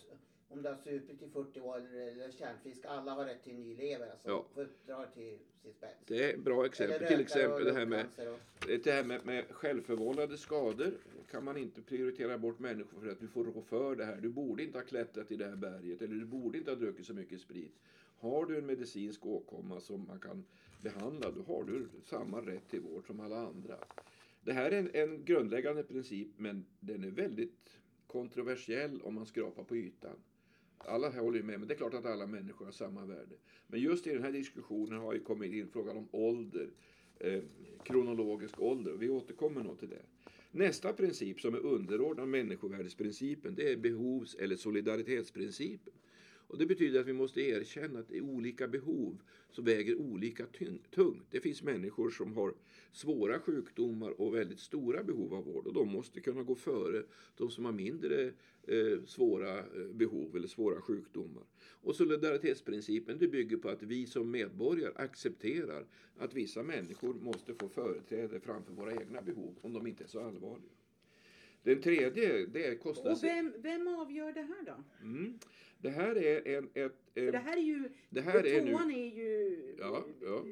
om 0.49 0.63
du 0.63 0.69
har 0.69 0.77
supit 0.77 1.23
i 1.23 1.29
40 1.29 1.61
år 1.61 1.77
eller, 1.77 2.31
kärnfrisk. 2.31 2.85
Alla 2.85 3.13
har 3.13 3.25
rätt 3.25 3.43
till 3.45 3.53
en 3.55 3.61
ny 3.61 3.77
lever. 3.77 4.11
Alltså, 4.11 4.29
Ja. 4.29 4.47
för 4.55 4.63
att 4.63 4.87
dra 4.87 5.07
till 5.07 5.39
sin 5.63 5.73
spets. 5.73 5.95
Det 6.07 6.25
är 6.25 6.35
ett 6.35 6.41
bra 6.41 6.67
exempel. 6.67 7.07
Till 7.09 7.21
exempel 7.21 7.65
det 7.65 7.73
här 7.73 7.87
med 7.87 8.07
och- 8.19 8.39
Det 8.85 8.91
här 8.93 9.05
med, 9.05 9.27
med 9.27 9.45
självförvållade 9.51 10.39
skador 10.39 10.93
kan 11.31 11.45
man 11.45 11.57
inte 11.57 11.83
prioritera 11.83 12.39
bort 12.39 12.59
människor 12.59 13.01
för 13.01 13.09
att 13.09 13.21
du 13.21 13.29
får 13.29 13.45
rå 13.45 13.63
för 13.63 13.97
det 13.97 14.05
här. 14.05 14.17
Du 14.17 14.29
borde 14.29 14.63
inte 14.63 14.79
ha 14.79 14.85
klättrat 14.85 15.33
i 15.33 15.37
det 15.37 15.47
här 15.49 15.57
berget 15.57 16.03
eller 16.03 16.15
du 16.15 16.25
borde 16.25 16.59
inte 16.59 16.71
ha 16.71 16.77
druckit 16.77 17.07
så 17.07 17.15
mycket 17.15 17.41
sprit. 17.41 17.73
Har 18.19 18.47
du 18.47 18.59
en 18.59 18.67
medicinsk 18.67 19.27
åkomma 19.27 19.81
som 19.81 20.07
man 20.07 20.21
kan 20.21 20.45
behandla 20.83 21.31
då 21.31 21.43
har 21.55 21.65
du 21.65 21.87
samma 22.05 22.41
rätt 22.41 22.69
till 22.71 22.81
vård 22.81 23.07
som 23.07 23.21
alla 23.21 23.37
andra. 23.47 23.79
Det 24.41 24.53
här 24.53 24.71
är 24.71 24.79
en, 24.79 24.91
en 24.95 25.25
grundläggande 25.25 25.83
princip 25.83 26.29
men 26.37 26.65
den 26.81 27.05
är 27.05 27.11
väldigt 27.11 27.79
kontroversiell 28.07 29.01
om 29.03 29.15
man 29.15 29.27
skrapar 29.27 29.65
på 29.65 29.77
ytan. 29.77 30.17
Alla 30.79 31.11
håller 31.11 31.39
ju 31.39 31.45
med, 31.45 31.59
men 31.59 31.69
det 31.69 31.75
är 31.75 31.79
klart 31.79 31.95
att 31.95 32.07
alla 32.07 32.27
människor 32.27 32.65
har 32.65 32.73
samma 32.73 33.05
värde. 33.07 33.37
Men 33.67 33.81
just 33.81 34.07
i 34.07 34.11
den 34.15 34.23
här 34.23 34.33
diskussionen 34.33 34.99
har 34.99 35.13
ju 35.15 35.21
kommit 35.21 35.53
in 35.53 35.69
frågan 35.69 35.97
om 35.97 36.09
ålder, 36.11 36.71
eh, 37.21 37.43
kronologisk 37.85 38.61
ålder. 38.61 38.93
Vi 38.93 39.09
återkommer 39.09 39.63
nog 39.63 39.79
till 39.79 39.89
det. 39.89 40.03
Nästa 40.51 40.93
princip 40.93 41.41
som 41.41 41.55
är 41.55 41.59
underordnad 41.59 42.29
människovärdesprincipen 42.29 43.55
det 43.55 43.73
är 43.73 43.77
behovs 43.77 44.35
eller 44.35 44.57
solidaritetsprincipen. 44.57 45.93
Och 46.49 46.59
det 46.59 46.67
betyder 46.67 47.01
att 47.01 47.07
vi 47.07 47.13
måste 47.13 47.41
erkänna 47.41 47.99
att 47.99 48.11
i 48.11 48.21
olika 48.21 48.69
behov 48.69 49.23
så 49.51 49.63
väger 49.63 49.97
olika 49.97 50.47
tungt. 50.91 51.27
Det 51.31 51.41
finns 51.41 51.63
människor 51.63 52.11
som 52.11 52.37
har 52.37 52.55
svåra 52.93 53.41
sjukdomar 53.41 54.21
och 54.21 54.35
väldigt 54.35 54.61
stora 54.61 55.03
behov 55.05 55.35
av 55.35 55.45
vård 55.45 55.67
och 55.67 55.75
de 55.75 55.93
måste 55.93 56.21
kunna 56.21 56.43
gå 56.43 56.55
före 56.55 57.03
de 57.37 57.51
som 57.51 57.65
har 57.65 57.73
mindre 57.73 58.33
eh, 58.67 59.05
svåra 59.07 59.59
eh, 59.59 59.93
behov 59.93 60.37
eller 60.37 60.49
svåra 60.49 60.81
sjukdomar. 60.81 61.43
Och 61.83 61.97
solidaritetsprincipen 61.97 63.19
det 63.19 63.29
bygger 63.29 63.57
på 63.57 63.69
att 63.69 63.83
vi 63.83 64.07
som 64.07 64.31
medborgare 64.31 64.93
accepterar 64.97 65.87
att 66.17 66.35
vissa 66.35 66.63
människor 66.63 67.15
måste 67.15 67.55
få 67.55 67.69
företräde 67.69 68.41
framför 68.41 68.73
våra 68.73 68.93
egna 68.93 69.23
behov 69.23 69.59
om 69.61 69.73
de 69.73 69.87
inte 69.87 70.05
är 70.05 70.09
så 70.09 70.21
allvarliga. 70.21 70.73
Den 71.63 71.81
tredje 71.81 72.47
det 72.47 72.67
är 72.67 72.73
Och 72.73 72.81
kostnads... 72.81 73.23
vem, 73.23 73.53
vem 73.59 73.89
avgör 73.89 74.33
det 74.33 74.43
här 74.43 74.63
då? 74.67 74.85
Mm. 75.03 75.39
Det 75.79 75.91
här 75.91 76.19
är 76.19 76.57
en... 76.57 76.71
Ett, 76.75 76.93
det 77.15 77.29
eh, 77.29 77.41
här 77.41 77.57
är 77.57 77.63
ju, 77.63 77.89
det 78.11 78.21
här 78.21 78.47
är 78.47 78.63
nu... 78.63 78.73
är 78.73 79.17
ju 79.17 79.77
Ja, 79.79 80.05
ja. 80.21 80.45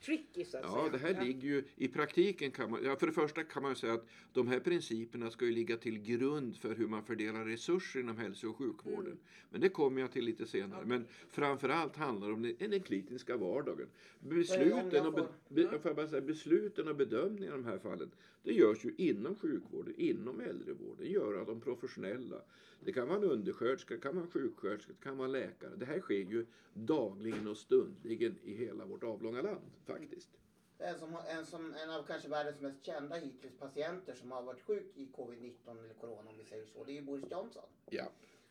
Tricky 0.00 0.44
så 0.44 0.56
att 0.56 0.64
Ja, 0.64 0.88
säga. 0.90 0.92
det 0.92 0.98
här 0.98 1.24
ligger 1.24 1.48
ju 1.48 1.64
i 1.76 1.88
praktiken 1.88 2.50
kan 2.50 2.70
man, 2.70 2.80
ja, 2.84 2.96
för 2.96 3.06
det 3.06 3.12
första 3.12 3.44
kan 3.44 3.62
man 3.62 3.76
säga 3.76 3.92
att 3.92 4.06
de 4.32 4.48
här 4.48 4.60
principerna 4.60 5.30
ska 5.30 5.44
ju 5.44 5.50
ligga 5.50 5.76
till 5.76 5.98
grund 5.98 6.56
för 6.56 6.74
hur 6.74 6.88
man 6.88 7.04
fördelar 7.04 7.44
resurser 7.44 8.00
inom 8.00 8.18
hälso 8.18 8.48
och 8.48 8.56
sjukvården. 8.56 9.06
Mm. 9.06 9.18
Men 9.50 9.60
det 9.60 9.68
kommer 9.68 10.00
jag 10.00 10.12
till 10.12 10.24
lite 10.24 10.46
senare. 10.46 10.84
Men 10.86 11.06
framförallt 11.30 11.96
handlar 11.96 12.28
det 12.28 12.34
om 12.34 12.42
den, 12.42 12.70
den 12.70 12.80
kliniska 12.80 13.36
vardagen. 13.36 13.88
Besluten 14.20 15.06
och, 15.06 15.12
be, 15.12 15.28
be, 15.48 15.94
bara 15.94 16.08
säga, 16.08 16.22
besluten 16.22 16.88
och 16.88 16.96
bedömningarna 16.96 17.56
i 17.56 17.62
de 17.62 17.64
här 17.64 17.78
fallen, 17.78 18.10
det 18.42 18.52
görs 18.52 18.84
ju 18.84 18.94
inom 18.96 19.34
sjukvården, 19.36 19.94
inom 19.96 20.40
äldrevården, 20.40 21.10
gör 21.10 21.34
av 21.34 21.46
de 21.46 21.60
professionella. 21.60 22.42
Det 22.84 22.92
kan 22.92 23.08
vara 23.08 23.18
en 23.18 23.24
undersköterska, 23.24 23.94
det 23.94 24.00
kan 24.00 24.14
vara 24.14 24.24
en 24.24 24.30
sjuksköterska, 24.30 24.92
det 24.98 25.04
kan 25.04 25.16
vara 25.16 25.26
en 25.26 25.32
läkare. 25.32 25.70
Det 25.76 25.84
här 25.84 26.00
sker 26.00 26.14
ju 26.14 26.46
dagligen 26.74 27.48
och 27.48 27.56
stundligen 27.56 28.34
i 28.44 28.54
hela 28.54 28.84
vårt 28.86 29.02
avlånga 29.02 29.42
land 29.42 29.60
faktiskt. 29.92 30.30
En, 30.78 30.98
som, 30.98 31.16
en, 31.28 31.46
som, 31.46 31.74
en 31.74 31.90
av 31.90 32.02
kanske 32.02 32.28
världens 32.28 32.60
mest 32.60 32.84
kända 32.84 33.16
hittills 33.16 33.58
patienter 33.58 34.14
som 34.14 34.32
har 34.32 34.42
varit 34.42 34.62
sjuk 34.62 34.96
i 34.96 35.08
covid-19 35.16 35.84
eller 35.84 35.94
corona 35.94 36.30
om 36.30 36.38
vi 36.38 36.44
säger 36.44 36.66
så. 36.66 36.84
Det 36.84 36.98
är 36.98 37.02
Boris 37.02 37.30
Johnson. 37.30 37.64
Ja. 37.90 38.04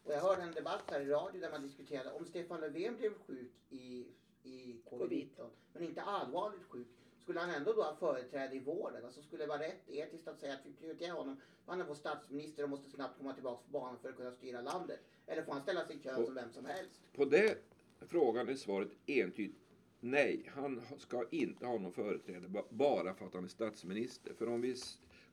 Och 0.03 0.13
jag 0.13 0.19
hörde 0.19 0.41
en 0.41 0.51
debatt 0.51 0.83
här 0.87 1.01
i 1.01 1.05
radio 1.05 1.41
där 1.41 1.51
man 1.51 1.61
diskuterade 1.61 2.11
om 2.11 2.25
Stefan 2.25 2.61
Löfven 2.61 2.97
blev 2.97 3.13
sjuk 3.27 3.51
i, 3.69 4.07
i 4.43 4.81
covid-19 4.85 5.49
men 5.73 5.83
inte 5.83 6.01
allvarligt 6.01 6.63
sjuk. 6.63 6.87
Skulle 7.21 7.39
han 7.39 7.49
ändå 7.49 7.73
då 7.73 7.83
ha 7.83 7.95
företräde 7.95 8.55
i 8.55 8.59
vården? 8.59 9.05
Alltså 9.05 9.21
skulle 9.21 9.43
det 9.43 9.47
vara 9.47 9.59
rätt 9.59 9.89
etiskt 9.89 10.27
att 10.27 10.39
säga 10.39 10.53
att 10.53 10.65
vi 10.65 10.73
prioriterar 10.73 11.13
honom? 11.13 11.41
Han 11.65 11.81
är 11.81 11.85
vår 11.85 11.95
statsminister 11.95 12.63
och 12.63 12.69
måste 12.69 12.89
snabbt 12.89 13.17
komma 13.17 13.33
tillbaka 13.33 13.63
på 13.65 13.71
banan 13.71 13.99
för 13.99 14.09
att 14.09 14.15
kunna 14.15 14.31
styra 14.31 14.61
landet. 14.61 14.99
Eller 15.27 15.43
får 15.43 15.53
han 15.53 15.61
ställa 15.61 15.85
sig 15.85 15.95
i 15.95 15.99
kön 15.99 16.25
som 16.25 16.35
vem 16.35 16.51
som 16.51 16.65
helst? 16.65 17.01
På 17.15 17.25
den 17.25 17.55
frågan 17.99 18.49
är 18.49 18.55
svaret 18.55 18.89
entydigt 19.05 19.68
nej. 19.99 20.43
Han 20.47 20.81
ska 20.97 21.25
inte 21.31 21.65
ha 21.65 21.77
någon 21.77 21.91
företräde 21.91 22.63
bara 22.69 23.13
för 23.13 23.25
att 23.25 23.33
han 23.33 23.43
är 23.43 23.47
statsminister. 23.47 24.33
För 24.33 24.47
om 24.47 24.61
vi 24.61 24.75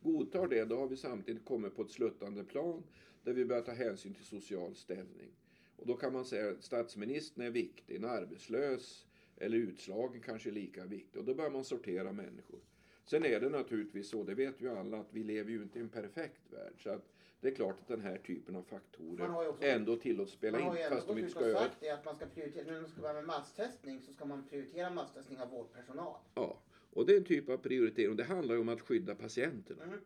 godtar 0.01 0.49
det, 0.49 0.65
då 0.65 0.77
har 0.77 0.89
vi 0.89 0.97
samtidigt 0.97 1.45
kommit 1.45 1.77
på 1.77 1.83
ett 1.83 1.91
sluttande 1.91 2.45
plan 2.45 2.83
där 3.23 3.33
vi 3.33 3.45
börjar 3.45 3.63
ta 3.63 3.73
hänsyn 3.73 4.15
till 4.15 4.25
social 4.25 4.75
ställning. 4.75 5.31
Och 5.77 5.87
då 5.87 5.95
kan 5.95 6.13
man 6.13 6.25
säga 6.25 6.51
att 6.51 6.65
statsministern 6.65 7.47
är 7.47 7.51
viktig, 7.51 7.97
en 7.97 8.05
arbetslös 8.05 9.07
eller 9.37 9.59
utslagen 9.59 10.21
kanske 10.21 10.51
är 10.51 10.53
lika 10.53 10.85
viktig. 10.85 11.21
Och 11.21 11.27
då 11.27 11.35
börjar 11.35 11.51
man 11.51 11.65
sortera 11.65 12.13
människor. 12.13 12.61
Sen 13.05 13.25
är 13.25 13.41
det 13.41 13.49
naturligtvis 13.49 14.09
så, 14.09 14.23
det 14.23 14.35
vet 14.35 14.61
ju 14.61 14.71
alla, 14.71 15.01
att 15.01 15.13
vi 15.13 15.25
lever 15.25 15.51
ju 15.51 15.63
inte 15.63 15.79
i 15.79 15.83
en 15.83 15.89
perfekt 15.89 16.53
värld. 16.53 16.73
Så 16.83 16.91
att 16.91 17.13
det 17.47 17.53
är 17.53 17.55
klart 17.55 17.81
att 17.81 17.89
den 17.89 18.01
här 18.01 18.19
typen 18.19 18.57
av 18.57 18.63
faktorer 18.63 19.49
också- 19.49 19.65
ändå 19.65 19.97
tillåts 19.97 20.33
spela 20.33 20.61
in 20.61 20.77
fast 20.89 21.09
de 21.09 21.19
inte 21.19 21.31
ska 21.31 21.49
göra 21.49 21.59
sagt 21.59 21.77
det 21.81 21.91
att 21.91 22.05
man 22.05 22.17
ska 22.17 22.27
prioritera, 22.27 22.65
när 22.67 22.81
man 22.81 22.91
ska 22.91 23.01
börja 23.01 23.15
med 23.15 23.27
masstestning 23.27 24.01
så 24.01 24.13
ska 24.13 24.25
man 24.25 24.49
prioritera 24.49 24.91
masstestning 24.91 25.41
av 25.41 25.51
vårdpersonal. 25.51 26.21
Ja, 26.35 26.63
och 26.91 27.07
det 27.07 27.13
är 27.13 27.17
en 27.17 27.25
typ 27.25 27.49
av 27.49 27.57
prioritering. 27.57 28.17
Det 28.17 28.25
handlar 28.25 28.55
ju 28.55 28.61
om 28.61 28.69
att 28.69 28.81
skydda 28.81 29.15
patienterna. 29.15 29.83
Mm. 29.83 29.99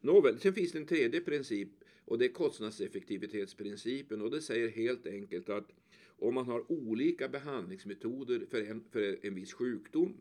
Nåväl, 0.00 0.38
sen 0.38 0.52
finns 0.52 0.72
det 0.72 0.78
en 0.78 0.86
tredje 0.86 1.20
princip 1.20 1.68
och 2.04 2.18
det 2.18 2.24
är 2.24 2.32
kostnadseffektivitetsprincipen 2.32 4.22
och 4.22 4.30
det 4.30 4.42
säger 4.42 4.68
helt 4.68 5.06
enkelt 5.06 5.48
att 5.48 5.72
om 6.18 6.34
man 6.34 6.46
har 6.46 6.72
olika 6.72 7.28
behandlingsmetoder 7.28 8.46
för 8.50 8.70
en, 8.70 8.84
för 8.90 9.26
en 9.26 9.34
viss 9.34 9.52
sjukdom 9.52 10.20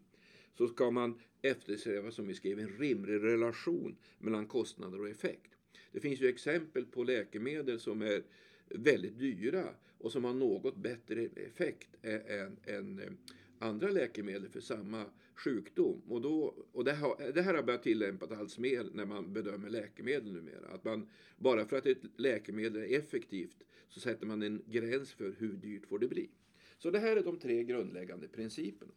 så 0.57 0.67
ska 0.67 0.91
man 0.91 1.19
eftersträva, 1.41 2.11
som 2.11 2.27
vi 2.27 2.33
skrev, 2.33 2.59
en 2.59 2.77
rimlig 2.77 3.23
relation 3.23 3.97
mellan 4.19 4.47
kostnader 4.47 5.01
och 5.01 5.09
effekt. 5.09 5.56
Det 5.91 5.99
finns 5.99 6.21
ju 6.21 6.27
exempel 6.27 6.85
på 6.85 7.03
läkemedel 7.03 7.79
som 7.79 8.01
är 8.01 8.23
väldigt 8.69 9.19
dyra 9.19 9.69
och 9.97 10.11
som 10.11 10.23
har 10.23 10.33
något 10.33 10.77
bättre 10.77 11.29
effekt 11.35 11.89
än, 12.01 12.57
än 12.65 12.99
eh, 12.99 13.11
andra 13.59 13.89
läkemedel 13.89 14.49
för 14.49 14.59
samma 14.59 15.05
sjukdom. 15.35 16.01
Och, 16.07 16.21
då, 16.21 16.65
och 16.71 16.83
det, 16.83 16.93
har, 16.93 17.31
det 17.31 17.41
här 17.41 17.53
har 17.53 17.63
börjat 17.63 17.83
tillämpas 17.83 18.31
allt 18.31 18.57
mer 18.57 18.89
när 18.93 19.05
man 19.05 19.33
bedömer 19.33 19.69
läkemedel 19.69 20.33
numera. 20.33 20.67
Att 20.67 20.83
man, 20.83 21.09
bara 21.37 21.65
för 21.65 21.77
att 21.77 21.85
ett 21.85 22.01
läkemedel 22.17 22.81
är 22.81 22.99
effektivt 22.99 23.63
så 23.89 23.99
sätter 23.99 24.25
man 24.27 24.41
en 24.41 24.61
gräns 24.65 25.13
för 25.13 25.35
hur 25.37 25.53
dyrt 25.53 25.85
får 25.85 25.99
det 25.99 26.07
bli. 26.07 26.29
Så 26.77 26.91
det 26.91 26.99
här 26.99 27.15
är 27.15 27.23
de 27.23 27.39
tre 27.39 27.63
grundläggande 27.63 28.27
principerna. 28.27 28.91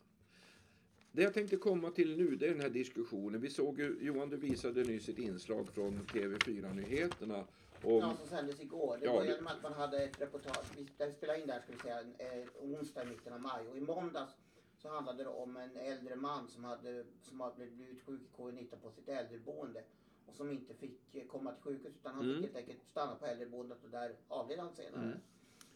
Det 1.12 1.22
jag 1.22 1.34
tänkte 1.34 1.56
komma 1.56 1.90
till 1.90 2.16
nu 2.16 2.36
det 2.36 2.46
är 2.46 2.50
den 2.50 2.60
här 2.60 2.68
diskussionen. 2.70 3.40
Vi 3.40 3.50
såg 3.50 3.78
ju, 3.78 3.98
Johan 4.00 4.28
du 4.30 4.36
visade 4.36 4.84
nyss 4.84 5.08
ett 5.08 5.18
inslag 5.18 5.68
från 5.68 5.98
TV4-nyheterna 6.06 7.44
om 7.82 7.92
Ja, 7.92 8.16
som 8.18 8.26
sändes 8.28 8.60
igår. 8.60 8.98
Det 9.00 9.06
Ja, 9.06 9.12
började 9.18 9.42
med 9.42 9.52
att 9.52 9.62
man 9.62 9.72
hade 9.72 10.04
ett 10.04 10.20
reportage, 10.20 10.66
vi, 10.76 11.12
spelade 11.12 11.40
in 11.40 11.46
där 11.46 11.60
ska 11.60 11.72
vi 11.72 11.78
säga, 11.78 12.00
eh, 12.00 12.48
onsdag 12.60 13.02
i 13.02 13.06
mitten 13.06 13.32
av 13.32 13.40
maj 13.40 13.68
och 13.68 13.76
i 13.76 13.80
måndags 13.80 14.32
så 14.78 14.88
handlade 14.88 15.22
det 15.24 15.28
om 15.30 15.56
en 15.56 15.76
äldre 15.76 16.16
man 16.16 16.48
som 16.48 16.64
hade, 16.64 17.04
som 17.22 17.40
hade 17.40 17.66
blivit 17.66 18.02
sjuk 18.02 18.20
i 18.22 18.42
covid-19 18.42 18.76
på 18.82 18.90
sitt 18.90 19.08
äldreboende 19.08 19.82
och 20.26 20.34
som 20.34 20.50
inte 20.50 20.74
fick 20.74 21.14
eh, 21.14 21.26
komma 21.26 21.52
till 21.52 21.62
sjukhus 21.62 21.92
utan 22.00 22.14
han 22.14 22.24
Mm. 22.24 22.34
fick 22.36 22.44
helt 22.44 22.56
enkelt 22.56 22.84
stanna 22.90 23.14
på 23.14 23.26
äldreboendet 23.26 23.84
och 23.84 23.90
där 23.90 24.14
avled 24.28 24.58
han 24.58 24.72
senare. 24.72 25.02
Mm. 25.04 25.18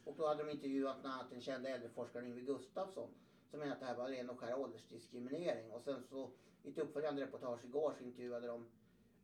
Och 0.05 0.15
då 0.17 0.27
hade 0.27 0.45
de 0.45 0.51
intervjuat 0.51 1.01
bland 1.01 1.15
annat 1.15 1.31
den 1.31 1.41
kände 1.41 1.69
äldreforskaren 1.69 2.27
Yngve 2.27 2.41
Gustafsson 2.41 3.09
som 3.55 3.61
menade 3.61 3.75
att 3.75 3.81
det 3.81 3.87
här 3.87 3.97
var 3.97 4.09
ren 4.09 4.31
och 4.31 4.39
skär 4.41 4.59
åldersdiskriminering. 4.59 5.71
Och 5.71 5.83
sen 5.83 6.03
så 6.11 6.31
i 6.63 6.69
ett 6.69 6.79
uppföljande 6.79 7.23
reportage 7.23 7.65
igår 7.65 7.95
så 7.99 8.05
intervjuade 8.05 8.47
de 8.47 8.67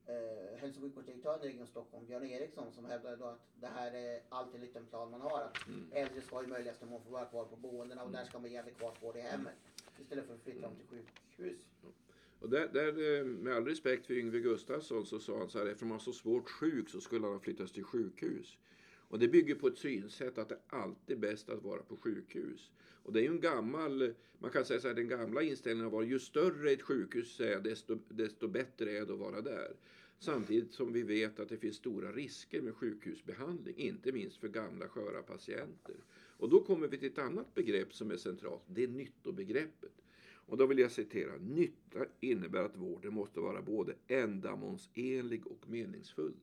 eh, 0.06 0.58
hälso 0.58 0.78
och 0.78 0.82
sjukvårdsdirektören 0.84 1.44
i 1.44 1.48
Region 1.48 1.66
Stockholm, 1.66 2.06
Björn 2.06 2.24
Eriksson, 2.26 2.72
som 2.72 2.84
hävdade 2.84 3.16
då 3.16 3.24
att 3.24 3.40
det 3.60 3.66
här 3.66 3.92
är 3.92 4.20
alltid 4.28 4.54
en 4.54 4.60
liten 4.60 4.86
plan 4.86 5.10
man 5.10 5.20
har. 5.20 5.42
Att 5.42 5.68
Mm. 5.68 5.86
äldre 5.92 6.20
ska 6.20 6.44
i 6.44 6.46
möjligaste 6.46 6.86
mån 6.86 7.02
få 7.04 7.10
vara 7.10 7.24
kvar 7.24 7.44
på 7.44 7.56
boendena 7.56 8.04
och 8.04 8.10
där 8.12 8.24
ska 8.24 8.38
man 8.38 8.50
ge 8.50 8.56
adekvat 8.56 9.02
vård 9.02 9.16
i 9.16 9.20
hemmet. 9.20 9.54
Istället 10.00 10.26
för 10.26 10.34
att 10.34 10.40
flytta 10.42 10.60
dem 10.60 10.72
till 10.76 10.86
sjukhus. 10.86 11.60
Och 12.40 12.50
där, 12.50 12.68
där, 12.68 13.18
eh, 13.18 13.24
med 13.24 13.56
all 13.56 13.64
respekt 13.66 14.06
för 14.06 14.14
Yngve 14.14 14.38
Gustafsson 14.40 15.06
så 15.06 15.18
sa 15.20 15.38
han 15.38 15.48
så 15.50 15.58
här, 15.58 15.66
eftersom 15.66 15.88
han 15.90 15.98
var 15.98 16.04
så 16.04 16.12
svårt 16.12 16.48
sjuk 16.50 16.88
så 16.88 17.00
skulle 17.00 17.26
han 17.26 17.40
flyttas 17.40 17.72
till 17.72 17.84
sjukhus. 17.84 18.58
Och 19.10 19.18
det 19.18 19.28
bygger 19.28 19.54
på 19.54 19.66
ett 19.66 19.78
synsätt 19.78 20.38
att 20.38 20.48
det 20.48 20.58
alltid 20.66 21.16
är 21.16 21.20
bäst 21.20 21.48
att 21.48 21.62
vara 21.62 21.82
på 21.82 21.96
sjukhus. 21.96 22.70
Och 23.02 23.12
det 23.12 23.20
är 23.20 23.22
ju 23.22 23.28
en 23.28 23.40
gammal, 23.40 24.14
man 24.38 24.50
kan 24.50 24.64
säga 24.64 24.80
så 24.80 24.88
här, 24.88 24.94
den 24.94 25.08
gamla 25.08 25.42
inställningen 25.42 25.90
var 25.90 26.02
ju 26.02 26.18
större 26.18 26.70
ett 26.70 26.82
sjukhus 26.82 27.40
är 27.40 27.60
desto, 27.60 27.98
desto 28.08 28.48
bättre 28.48 28.90
är 28.90 29.06
det 29.06 29.12
att 29.12 29.18
vara 29.18 29.40
där. 29.40 29.76
Samtidigt 30.18 30.72
som 30.72 30.92
vi 30.92 31.02
vet 31.02 31.40
att 31.40 31.48
det 31.48 31.56
finns 31.56 31.76
stora 31.76 32.12
risker 32.12 32.60
med 32.62 32.74
sjukhusbehandling, 32.74 33.76
inte 33.76 34.12
minst 34.12 34.36
för 34.36 34.48
gamla 34.48 34.88
sköra 34.88 35.22
patienter. 35.22 35.96
Och 36.36 36.48
då 36.48 36.60
kommer 36.60 36.88
vi 36.88 36.98
till 36.98 37.12
ett 37.12 37.18
annat 37.18 37.54
begrepp 37.54 37.94
som 37.94 38.10
är 38.10 38.16
centralt, 38.16 38.62
det 38.66 38.84
är 38.84 38.88
nyttobegreppet. 38.88 40.02
Och 40.50 40.56
då 40.56 40.66
vill 40.66 40.78
jag 40.78 40.92
citera, 40.92 41.36
nytta 41.36 42.06
innebär 42.20 42.64
att 42.64 42.76
vården 42.76 43.14
måste 43.14 43.40
vara 43.40 43.62
både 43.62 43.94
ändamålsenlig 44.06 45.46
och 45.46 45.68
meningsfull. 45.68 46.34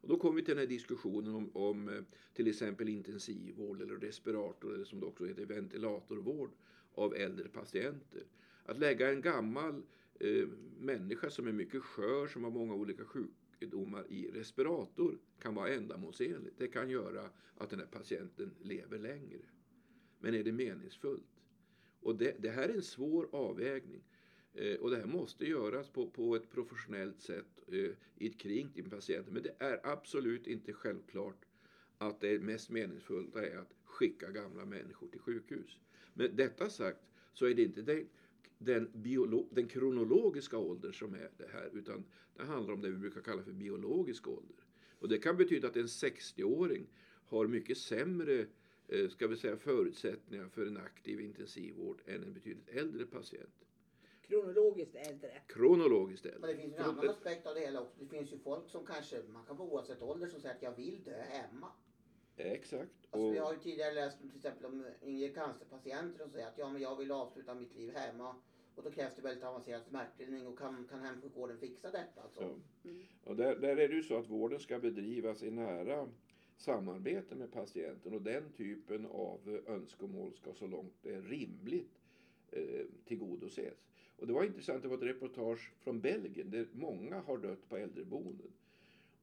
Och 0.00 0.08
då 0.08 0.16
kommer 0.16 0.36
vi 0.36 0.42
till 0.42 0.54
den 0.54 0.62
här 0.62 0.68
diskussionen 0.68 1.34
om, 1.34 1.50
om 1.56 1.88
eh, 1.88 2.02
till 2.34 2.48
exempel 2.48 2.88
intensivvård 2.88 3.82
eller 3.82 3.96
respirator 3.96 4.74
eller 4.74 4.84
som 4.84 5.00
det 5.00 5.06
också 5.06 5.24
heter 5.24 5.46
ventilatorvård 5.46 6.50
av 6.94 7.14
äldre 7.14 7.48
patienter. 7.48 8.22
Att 8.64 8.78
lägga 8.78 9.10
en 9.10 9.20
gammal 9.20 9.82
eh, 10.20 10.48
människa 10.78 11.30
som 11.30 11.46
är 11.46 11.52
mycket 11.52 11.82
skör, 11.82 12.26
som 12.26 12.44
har 12.44 12.50
många 12.50 12.74
olika 12.74 13.04
sjukdomar 13.04 14.04
i 14.08 14.30
respirator 14.30 15.18
kan 15.38 15.54
vara 15.54 15.68
ändamålsenligt. 15.68 16.58
Det 16.58 16.68
kan 16.68 16.90
göra 16.90 17.30
att 17.56 17.70
den 17.70 17.78
här 17.78 17.86
patienten 17.86 18.54
lever 18.60 18.98
längre. 18.98 19.40
Men 20.18 20.34
är 20.34 20.44
det 20.44 20.52
meningsfullt? 20.52 21.42
Och 22.00 22.16
det, 22.16 22.36
det 22.38 22.50
här 22.50 22.68
är 22.68 22.74
en 22.74 22.82
svår 22.82 23.28
avvägning. 23.32 24.02
Eh, 24.54 24.76
och 24.76 24.90
det 24.90 24.96
här 24.96 25.06
måste 25.06 25.46
göras 25.46 25.88
på, 25.88 26.10
på 26.10 26.36
ett 26.36 26.50
professionellt 26.50 27.20
sätt 27.20 27.57
eh, 27.72 27.90
i 28.18 28.26
ett 28.26 28.38
kring 28.38 28.70
din 28.74 28.90
patient. 28.90 29.26
Men 29.30 29.42
det 29.42 29.54
är 29.58 29.80
absolut 29.82 30.46
inte 30.46 30.72
självklart 30.72 31.44
att 31.98 32.20
det 32.20 32.42
mest 32.42 32.70
meningsfulla 32.70 33.46
är 33.46 33.56
att 33.56 33.74
skicka 33.84 34.30
gamla 34.30 34.64
människor 34.64 35.08
till 35.08 35.20
sjukhus. 35.20 35.78
Men 36.14 36.36
detta 36.36 36.70
sagt 36.70 37.00
så 37.32 37.46
är 37.46 37.54
det 37.54 37.62
inte 37.62 37.82
den, 37.82 38.08
den, 38.58 38.90
biolo, 38.94 39.48
den 39.50 39.68
kronologiska 39.68 40.58
åldern 40.58 40.92
som 40.92 41.14
är 41.14 41.30
det 41.36 41.48
här 41.52 41.70
utan 41.72 42.04
det 42.36 42.44
handlar 42.44 42.74
om 42.74 42.80
det 42.80 42.90
vi 42.90 42.96
brukar 42.96 43.20
kalla 43.20 43.42
för 43.42 43.52
biologisk 43.52 44.28
ålder. 44.28 44.56
Och 44.98 45.08
det 45.08 45.18
kan 45.18 45.36
betyda 45.36 45.68
att 45.68 45.76
en 45.76 45.86
60-åring 45.86 46.86
har 47.26 47.46
mycket 47.46 47.78
sämre 47.78 48.46
eh, 48.88 49.08
ska 49.08 49.26
vi 49.26 49.36
säga, 49.36 49.56
förutsättningar 49.56 50.48
för 50.48 50.66
en 50.66 50.76
aktiv 50.76 51.20
intensivvård 51.20 52.02
än 52.06 52.22
en 52.22 52.32
betydligt 52.32 52.68
äldre 52.68 53.06
patient. 53.06 53.67
Kronologiskt 54.28 54.94
äldre. 54.94 55.30
Kronologiskt 55.46 56.26
äldre. 56.26 56.40
Men 56.40 56.50
det 56.50 56.56
finns 56.56 56.74
ju 56.74 56.76
en 56.76 56.84
annan 56.84 57.08
aspekt 57.08 57.46
av 57.46 57.54
det 57.54 57.60
hela 57.60 57.80
också. 57.80 58.00
Det 58.00 58.06
finns 58.06 58.32
ju 58.32 58.38
folk 58.38 58.68
som 58.68 58.86
kanske, 58.86 59.22
man 59.28 59.44
kan 59.44 59.56
vara 59.56 59.68
oavsett 59.68 60.02
ålder, 60.02 60.26
som 60.26 60.40
säger 60.40 60.54
att 60.54 60.62
jag 60.62 60.76
vill 60.76 61.02
dö 61.04 61.22
hemma. 61.22 61.72
Exakt. 62.36 62.90
Alltså, 63.10 63.26
Och, 63.26 63.34
vi 63.34 63.38
har 63.38 63.52
ju 63.52 63.58
tidigare 63.58 63.94
läst 63.94 64.20
till 64.20 64.36
exempel 64.36 64.66
om 64.66 64.86
yngre 65.02 65.28
cancerpatienter 65.28 66.18
som 66.18 66.30
säger 66.30 66.46
att 66.46 66.58
ja, 66.58 66.72
men 66.72 66.82
jag 66.82 66.96
vill 66.96 67.12
avsluta 67.12 67.54
mitt 67.54 67.74
liv 67.74 67.94
hemma. 67.94 68.34
Och 68.74 68.84
då 68.84 68.90
krävs 68.90 69.14
det 69.16 69.22
väldigt 69.22 69.44
avancerad 69.44 69.84
smärtlindring 69.84 70.46
och 70.46 70.58
kan, 70.58 70.88
kan 70.90 71.00
hemsjukvården 71.00 71.58
fixa 71.58 71.90
detta? 71.90 72.22
Alltså? 72.22 72.42
ja. 72.42 72.90
och 73.24 73.36
där, 73.36 73.56
där 73.56 73.76
är 73.76 73.88
det 73.88 73.94
ju 73.94 74.02
så 74.02 74.18
att 74.18 74.28
vården 74.28 74.60
ska 74.60 74.78
bedrivas 74.78 75.42
i 75.42 75.50
nära 75.50 76.08
samarbete 76.56 77.34
med 77.34 77.52
patienten 77.52 78.14
och 78.14 78.22
den 78.22 78.52
typen 78.52 79.06
av 79.06 79.60
önskemål 79.66 80.34
ska 80.34 80.54
så 80.54 80.66
långt 80.66 80.94
det 81.02 81.14
är 81.14 81.22
rimligt 81.22 82.00
eh, 82.50 82.86
tillgodoses. 83.04 83.78
Och 84.18 84.26
det 84.26 84.32
var 84.32 84.44
intressant, 84.44 84.82
det 84.82 84.88
var 84.88 84.96
ett 84.96 85.02
reportage 85.02 85.72
från 85.80 86.00
Belgien 86.00 86.50
där 86.50 86.66
många 86.72 87.20
har 87.20 87.38
dött 87.38 87.68
på 87.68 87.76
äldreboenden. 87.76 88.52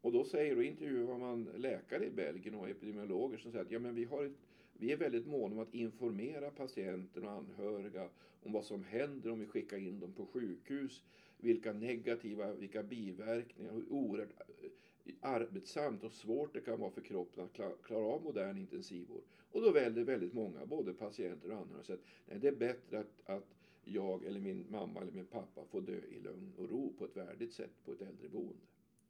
Och 0.01 0.11
då 0.11 0.23
säger, 0.23 0.57
och 0.57 0.63
intervjuar 0.63 1.17
man 1.17 1.43
läkare 1.43 2.05
i 2.05 2.09
Belgien 2.09 2.55
och 2.55 2.69
epidemiologer 2.69 3.37
som 3.37 3.51
säger 3.51 3.65
att 3.65 3.71
ja, 3.71 3.79
men 3.79 3.95
vi, 3.95 4.03
har 4.03 4.25
ett, 4.25 4.37
vi 4.73 4.91
är 4.91 4.97
väldigt 4.97 5.27
måna 5.27 5.55
om 5.55 5.61
att 5.61 5.73
informera 5.73 6.51
patienter 6.51 7.23
och 7.23 7.31
anhöriga 7.31 8.09
om 8.43 8.51
vad 8.51 8.65
som 8.65 8.83
händer 8.83 9.31
om 9.31 9.39
vi 9.39 9.45
skickar 9.45 9.77
in 9.77 9.99
dem 9.99 10.13
på 10.13 10.25
sjukhus. 10.25 11.03
Vilka 11.37 11.73
negativa, 11.73 12.53
vilka 12.53 12.83
biverkningar, 12.83 13.71
hur 13.71 13.91
oerhört 13.91 14.33
eh, 14.47 15.13
arbetsamt 15.21 16.03
och 16.03 16.11
svårt 16.11 16.53
det 16.53 16.61
kan 16.61 16.79
vara 16.79 16.91
för 16.91 17.01
kroppen 17.01 17.43
att 17.43 17.83
klara 17.83 18.05
av 18.05 18.23
modern 18.23 18.57
intensivvård. 18.57 19.23
Och 19.51 19.61
då 19.61 19.71
väljer 19.71 20.03
väldigt 20.03 20.33
många, 20.33 20.65
både 20.65 20.93
patienter 20.93 21.51
och 21.51 21.57
anhöriga, 21.57 21.93
att 21.93 22.03
nej, 22.25 22.39
det 22.39 22.47
är 22.47 22.55
bättre 22.55 22.99
att, 22.99 23.21
att 23.25 23.54
jag 23.85 24.23
eller 24.23 24.39
min 24.39 24.65
mamma 24.69 25.01
eller 25.01 25.11
min 25.11 25.25
pappa 25.25 25.65
får 25.65 25.81
dö 25.81 25.99
i 26.09 26.19
lugn 26.19 26.53
och 26.57 26.69
ro 26.69 26.93
på 26.97 27.05
ett 27.05 27.17
värdigt 27.17 27.53
sätt 27.53 27.83
på 27.85 27.91
ett 27.91 28.01
äldreboende. 28.01 28.65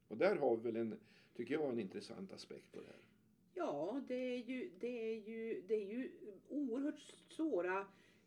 Och 0.08 0.16
där 0.16 0.36
har 0.36 0.56
vi 0.56 0.62
väl 0.62 0.76
en, 0.76 0.98
tycker 1.36 1.54
jag, 1.54 1.72
en 1.72 1.80
intressant 1.80 2.32
aspekt 2.32 2.72
på 2.72 2.80
det 2.80 2.86
här. 2.86 3.00
Ja, 3.54 4.00
det 4.08 4.14
är 4.14 4.36
ju, 4.36 4.70
det 4.80 5.12
är 5.12 5.28
ju, 5.28 5.62
det 5.68 5.74
är 5.74 5.86
ju 5.86 6.10
oerhört 6.48 7.00
svåra 7.28 7.80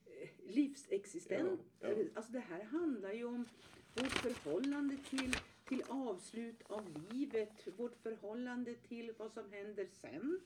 eh, 0.06 0.30
livsexistens. 0.48 1.60
Ja, 1.80 1.90
ja. 1.90 2.04
Alltså 2.14 2.32
det 2.32 2.40
här 2.40 2.64
handlar 2.64 3.14
ju 3.14 3.26
om 3.26 3.46
vårt 3.94 4.12
förhållande 4.12 4.98
till, 5.10 5.36
till 5.68 5.84
avslut 5.88 6.62
av 6.68 7.06
livet, 7.12 7.68
vårt 7.78 7.96
förhållande 7.96 8.74
till 8.74 9.14
vad 9.18 9.32
som 9.32 9.52
händer 9.52 9.88
sen. 10.02 10.40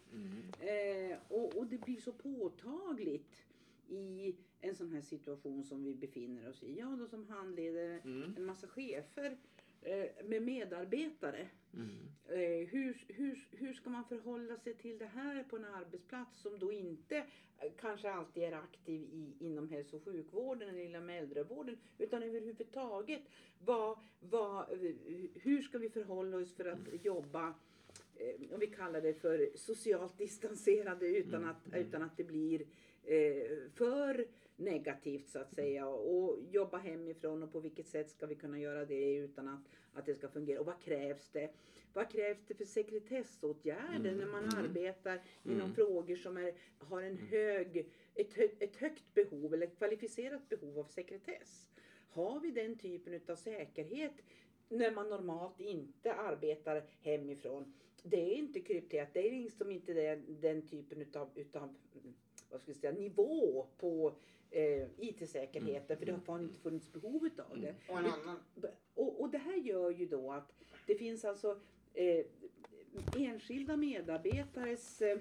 Eh, 0.60 1.17
och, 1.27 1.57
och 1.57 1.67
det 1.67 1.77
blir 1.77 2.01
så 2.01 2.12
påtagligt 2.12 3.45
i 3.90 4.36
en 4.60 4.75
sån 4.75 4.92
här 4.92 5.02
situation 5.02 5.63
som 5.63 5.84
vi 5.84 5.96
befinner 5.96 6.50
oss 6.50 6.63
i. 6.63 6.80
Jag 6.80 7.00
då 7.00 7.08
som 7.08 7.28
handleder 7.28 8.02
Mm. 8.04 8.34
en 8.38 8.46
massa 8.46 8.68
chefer 8.68 9.38
eh, 9.82 10.25
med 10.25 10.42
medarbetare. 10.44 11.48
Mm. 11.74 11.90
Eh, 12.28 12.68
hur, 12.70 13.06
hur, 13.08 13.48
hur 13.52 13.74
ska 13.74 13.90
man 13.90 14.06
förhålla 14.06 14.58
sig 14.58 14.74
till 14.74 14.98
det 14.98 15.06
här 15.06 15.44
på 15.44 15.56
en 15.58 15.66
arbetsplats 15.66 16.42
som 16.42 16.60
då 16.60 16.72
inte 16.72 17.18
eh, 17.18 17.72
kanske 17.80 18.12
alltid 18.12 18.44
är 18.44 18.52
aktiv 18.52 19.02
i, 19.02 19.34
inom 19.46 19.70
hälso 19.70 19.96
och 19.98 20.04
sjukvården 20.04 20.70
eller 20.70 20.82
inom 20.84 21.10
äldrevården 21.10 21.78
utan 21.98 22.24
överhuvudtaget. 22.24 23.22
Vad, 23.66 23.98
vad, 24.20 24.66
hur 25.34 25.62
ska 25.62 25.78
vi 25.78 25.90
förhålla 25.90 26.38
oss 26.38 26.54
för 26.56 26.66
att 26.66 27.06
jobba 27.06 27.54
eh, 28.16 28.54
om 28.54 28.60
vi 28.60 28.68
kallar 28.68 29.02
det 29.02 29.13
för 29.13 29.50
socialt 29.56 30.18
distanserade 30.18 31.08
utan, 31.08 31.36
Mm, 31.44 31.50
att, 31.50 31.68
mm. 31.68 31.80
utan 31.80 32.02
att 32.02 32.18
det 32.18 32.24
blir 32.24 32.66
för 33.74 34.27
negativt 34.55 35.29
så 35.29 35.39
att 35.39 35.53
säga 35.53 35.88
och 35.88 36.39
jobba 36.51 36.77
hemifrån 36.77 37.43
och 37.43 37.51
på 37.51 37.60
vilket 37.60 37.88
sätt 37.88 38.10
ska 38.10 38.25
vi 38.25 38.36
kunna 38.36 38.60
göra 38.60 38.86
det 38.86 39.15
utan 39.15 39.48
att, 39.48 39.69
att 39.93 40.05
det 40.05 40.15
ska 40.15 40.27
fungera 40.27 40.60
och 40.60 40.65
vad 40.65 40.81
krävs 40.81 41.29
det? 41.29 41.50
Vad 41.93 42.10
krävs 42.10 42.45
det 42.48 42.53
för 42.55 42.65
sekretessåtgärder 42.65 44.10
Mm, 44.10 44.17
när 44.17 44.25
man 44.25 44.43
mm. 44.43 44.65
arbetar 44.65 45.22
inom 45.43 45.62
Mm. 45.62 45.75
frågor 45.75 46.15
som 46.15 46.38
är, 46.38 46.53
har 46.77 47.01
en 47.01 47.17
hög, 47.17 47.89
ett, 48.15 48.38
ett 48.62 48.75
högt 48.75 49.13
behov 49.13 49.53
eller 49.53 49.67
ett 49.67 49.77
kvalificerat 49.77 50.50
behov 50.50 50.79
av 50.79 50.83
sekretess? 50.83 51.69
Har 52.10 52.39
vi 52.39 52.51
den 52.51 52.77
typen 52.77 53.22
av 53.27 53.36
säkerhet 53.36 54.13
när 54.69 54.91
man 54.91 55.10
normalt 55.10 55.60
inte 55.60 56.13
arbetar 56.13 56.83
hemifrån? 57.01 57.74
Det 58.03 58.33
är 58.33 58.36
inte 58.36 58.60
krypterat, 58.60 59.13
det 59.13 59.27
är 59.27 59.31
liksom 59.31 59.72
inte 59.72 59.93
den, 59.93 60.41
den 60.41 60.67
typen 60.67 61.01
utav, 61.01 61.29
utav 61.36 61.75
vad 62.53 62.62
ska 62.62 62.72
jag 62.72 62.77
säga, 62.77 62.93
nivå 62.93 63.67
på 63.77 64.15
eh, 64.51 64.88
IT-säkerheten 64.98 65.98
för 65.98 66.05
det 66.05 66.19
har 66.25 66.39
inte 66.39 66.60
funnits 66.60 66.93
behov 66.93 67.25
utav 67.25 67.60
det. 67.62 67.75
Och 67.89 68.00
en 68.00 68.05
annan, 68.05 68.38
Och, 68.93 69.22
och 69.22 69.29
det 69.29 69.38
här 69.38 69.55
gör 69.57 69.89
ju 69.89 70.05
då 70.05 70.31
att 70.31 70.53
det 70.88 70.95
finns 70.95 71.25
alltså 71.25 71.60
eh, 71.93 72.25
enskilda 73.17 73.77
medarbetares 73.77 75.01
eh, 75.01 75.19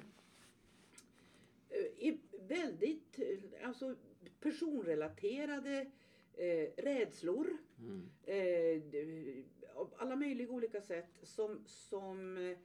eh, 1.99 2.15
väldigt 2.49 3.19
alltså 3.65 3.95
personrelaterade 4.41 5.87
eh, 6.37 6.69
rädslor 6.77 7.57
Mm. 7.79 8.09
eh, 8.25 9.45
av 9.75 9.95
alla 9.97 10.17
möjliga 10.17 10.51
olika 10.51 10.81
sätt 10.81 11.11
som, 11.23 11.61
som 11.67 12.37
eh, 12.37 12.59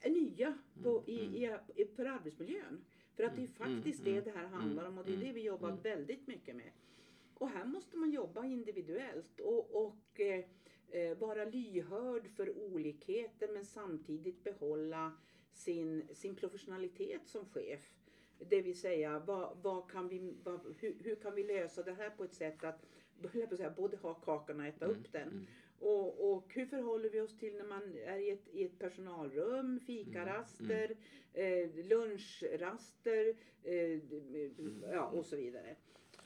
är 0.00 0.10
nya 0.10 0.58
på, 0.82 1.02
i, 1.06 1.12
i, 1.14 1.56
i, 1.76 1.84
för 1.84 2.04
arbetsmiljön. 2.04 2.84
För 3.16 3.24
att 3.24 3.36
det 3.36 3.42
är 3.42 3.46
faktiskt 3.46 4.00
mm, 4.00 4.14
det 4.14 4.20
det 4.20 4.30
här 4.30 4.46
handlar 4.46 4.88
om 4.88 4.98
och 4.98 5.04
det 5.04 5.12
är 5.12 5.16
det 5.16 5.32
vi 5.32 5.42
jobbar 5.42 5.68
mm. 5.68 5.82
väldigt 5.82 6.26
mycket 6.26 6.56
med. 6.56 6.70
Och 7.34 7.48
här 7.48 7.64
måste 7.64 7.96
man 7.96 8.10
jobba 8.10 8.44
individuellt 8.44 9.40
och, 9.40 9.86
och 9.86 10.20
eh, 10.20 10.44
eh, 10.88 11.18
vara 11.18 11.44
lyhörd 11.44 12.28
för 12.28 12.58
olikheter 12.58 13.48
men 13.52 13.64
samtidigt 13.64 14.44
behålla 14.44 15.12
sin, 15.52 16.08
sin 16.12 16.36
professionalitet 16.36 17.28
som 17.28 17.46
chef. 17.46 17.92
Det 18.38 18.62
vill 18.62 18.78
säga, 18.78 19.18
vad, 19.18 19.56
vad 19.62 19.90
kan 19.90 20.08
vi, 20.08 20.34
vad, 20.44 20.60
hur, 20.78 20.96
hur 21.04 21.14
kan 21.14 21.34
vi 21.34 21.42
lösa 21.44 21.82
det 21.82 21.92
här 21.92 22.10
på 22.10 22.24
ett 22.24 22.34
sätt 22.34 22.64
att 22.64 22.86
säga, 23.56 23.70
både 23.76 23.96
ha 23.96 24.14
kakan 24.14 24.60
och 24.60 24.66
äta 24.66 24.84
Mm, 24.84 24.96
upp 24.96 25.12
den. 25.12 25.46
Och, 25.80 26.32
och 26.32 26.54
hur 26.54 26.66
förhåller 26.66 27.10
vi 27.10 27.20
oss 27.20 27.38
till 27.38 27.56
när 27.56 27.64
man 27.64 27.82
är 28.06 28.18
i 28.18 28.30
ett, 28.30 28.48
i 28.52 28.64
ett 28.64 28.78
personalrum, 28.78 29.80
fikaraster, 29.80 30.96
eh, 31.32 31.70
lunchraster 31.88 33.34
eh, 33.62 34.00
ja, 34.92 35.06
och 35.06 35.26
så 35.26 35.36
vidare. 35.36 35.76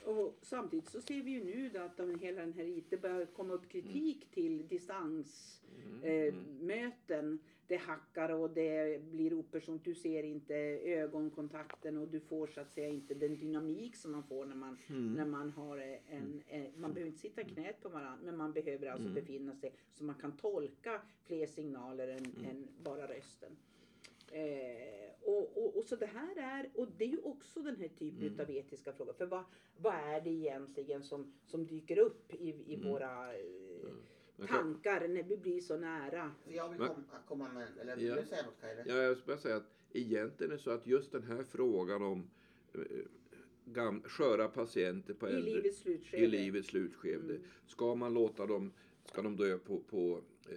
Och 0.05 0.39
samtidigt 0.43 0.89
så 0.89 1.01
ser 1.01 1.23
vi 1.23 1.31
ju 1.31 1.45
nu 1.45 1.79
att 1.79 1.97
de, 1.97 2.19
hela 2.19 2.41
den 2.41 2.53
här 2.53 2.65
IT 2.65 3.03
börjar 3.03 3.27
komma 3.27 3.55
upp 3.55 3.69
kritik 3.69 4.31
till 4.31 4.69
distansmöten. 4.69 7.39
Det 7.71 7.77
hackar 7.77 8.29
och 8.29 8.51
det 8.51 9.03
blir 9.03 9.35
opersonligt. 9.35 9.85
Du 9.85 9.95
ser 9.95 10.23
inte 10.23 10.55
ögonkontakten 10.85 11.97
och 11.99 12.09
du 12.09 12.21
får 12.21 12.47
så 12.47 12.61
att 12.61 12.73
säga 12.73 12.89
inte 12.89 13.15
den 13.15 13.37
dynamik 13.39 13.97
som 13.97 14.13
man 14.13 14.23
får 14.23 14.45
när 14.47 14.55
man, 14.57 14.79
när 15.17 15.25
man 15.25 15.51
har 15.51 15.79
en, 16.09 16.43
en, 16.49 16.67
man 16.77 16.93
behöver 16.93 17.09
inte 17.11 17.21
sitta 17.21 17.45
knät 17.45 17.83
på 17.83 17.89
varandra 17.89 18.19
men 18.25 18.37
man 18.37 18.53
behöver 18.53 18.87
alltså 18.87 19.09
befinna 19.09 19.55
sig 19.55 19.73
så 19.93 20.05
man 20.05 20.15
kan 20.15 20.37
tolka 20.37 21.03
fler 21.27 21.47
signaler 21.47 22.09
än, 22.09 22.25
än 22.51 22.69
bara 22.83 23.07
rösten. 23.09 23.57
Eh, 24.33 25.11
och, 25.23 25.57
och, 25.59 25.77
och 25.77 25.85
så 25.85 25.97
det 25.97 26.07
här 26.07 26.37
är, 26.37 26.71
och 26.75 26.89
det 26.99 27.05
är 27.05 27.09
ju 27.09 27.19
också 27.19 27.61
den 27.63 27.77
här 27.77 27.89
typen 27.89 28.27
Mm. 28.29 28.41
av 28.41 28.51
etiska 28.51 28.93
frågor. 28.93 29.13
För 29.13 29.27
vad, 29.27 29.45
vad 29.77 29.95
är 29.95 30.21
det 30.21 30.31
egentligen 30.31 31.03
som, 31.03 31.33
som 31.47 31.67
dyker 31.67 31.99
upp 31.99 32.35
i, 32.35 32.49
i 32.67 32.75
Mm. 32.75 32.89
våra 32.93 33.35
eh, 33.35 33.41
kan- 33.83 34.01
tankar 34.49 35.09
när 35.09 35.23
vi 35.23 35.37
blir 35.37 35.61
så 35.61 35.77
nära? 35.77 36.33
Jag 36.49 36.69
vill 36.69 36.89
komma 37.29 37.49
med, 37.53 37.69
eller 37.81 37.97
vill 37.97 38.07
Ja. 38.07 38.21
du 38.21 38.27
säga 38.27 38.43
något 38.43 38.61
Kaire? 38.61 38.85
Ja, 38.87 38.95
jag 38.95 39.17
skulle 39.17 39.35
bara 39.35 39.43
säga 39.43 39.57
att 39.57 39.71
egentligen 39.93 40.53
är 40.53 40.57
det 40.57 40.63
så 40.63 40.71
att 40.71 40.87
just 40.87 41.13
den 41.13 41.23
här 41.23 41.45
frågan 41.45 42.03
om 42.03 42.31
eh, 42.75 42.81
gam, 43.65 44.03
sköra 44.03 44.49
patienter 44.49 45.15
på 45.15 45.29
I 45.29 45.33
äldre, 45.33 45.51
livets 45.55 45.79
slutskede. 45.79 46.23
i 46.23 46.27
livets 46.27 46.69
slutskede. 46.69 47.35
Mm. 47.35 47.43
Ska 47.67 47.95
man 47.95 48.15
låta 48.15 48.47
dem, 48.47 48.73
ska 49.05 49.23
de 49.23 49.37
dö 49.37 49.59
på, 49.59 49.81
på 49.81 50.21
eh, 50.49 50.57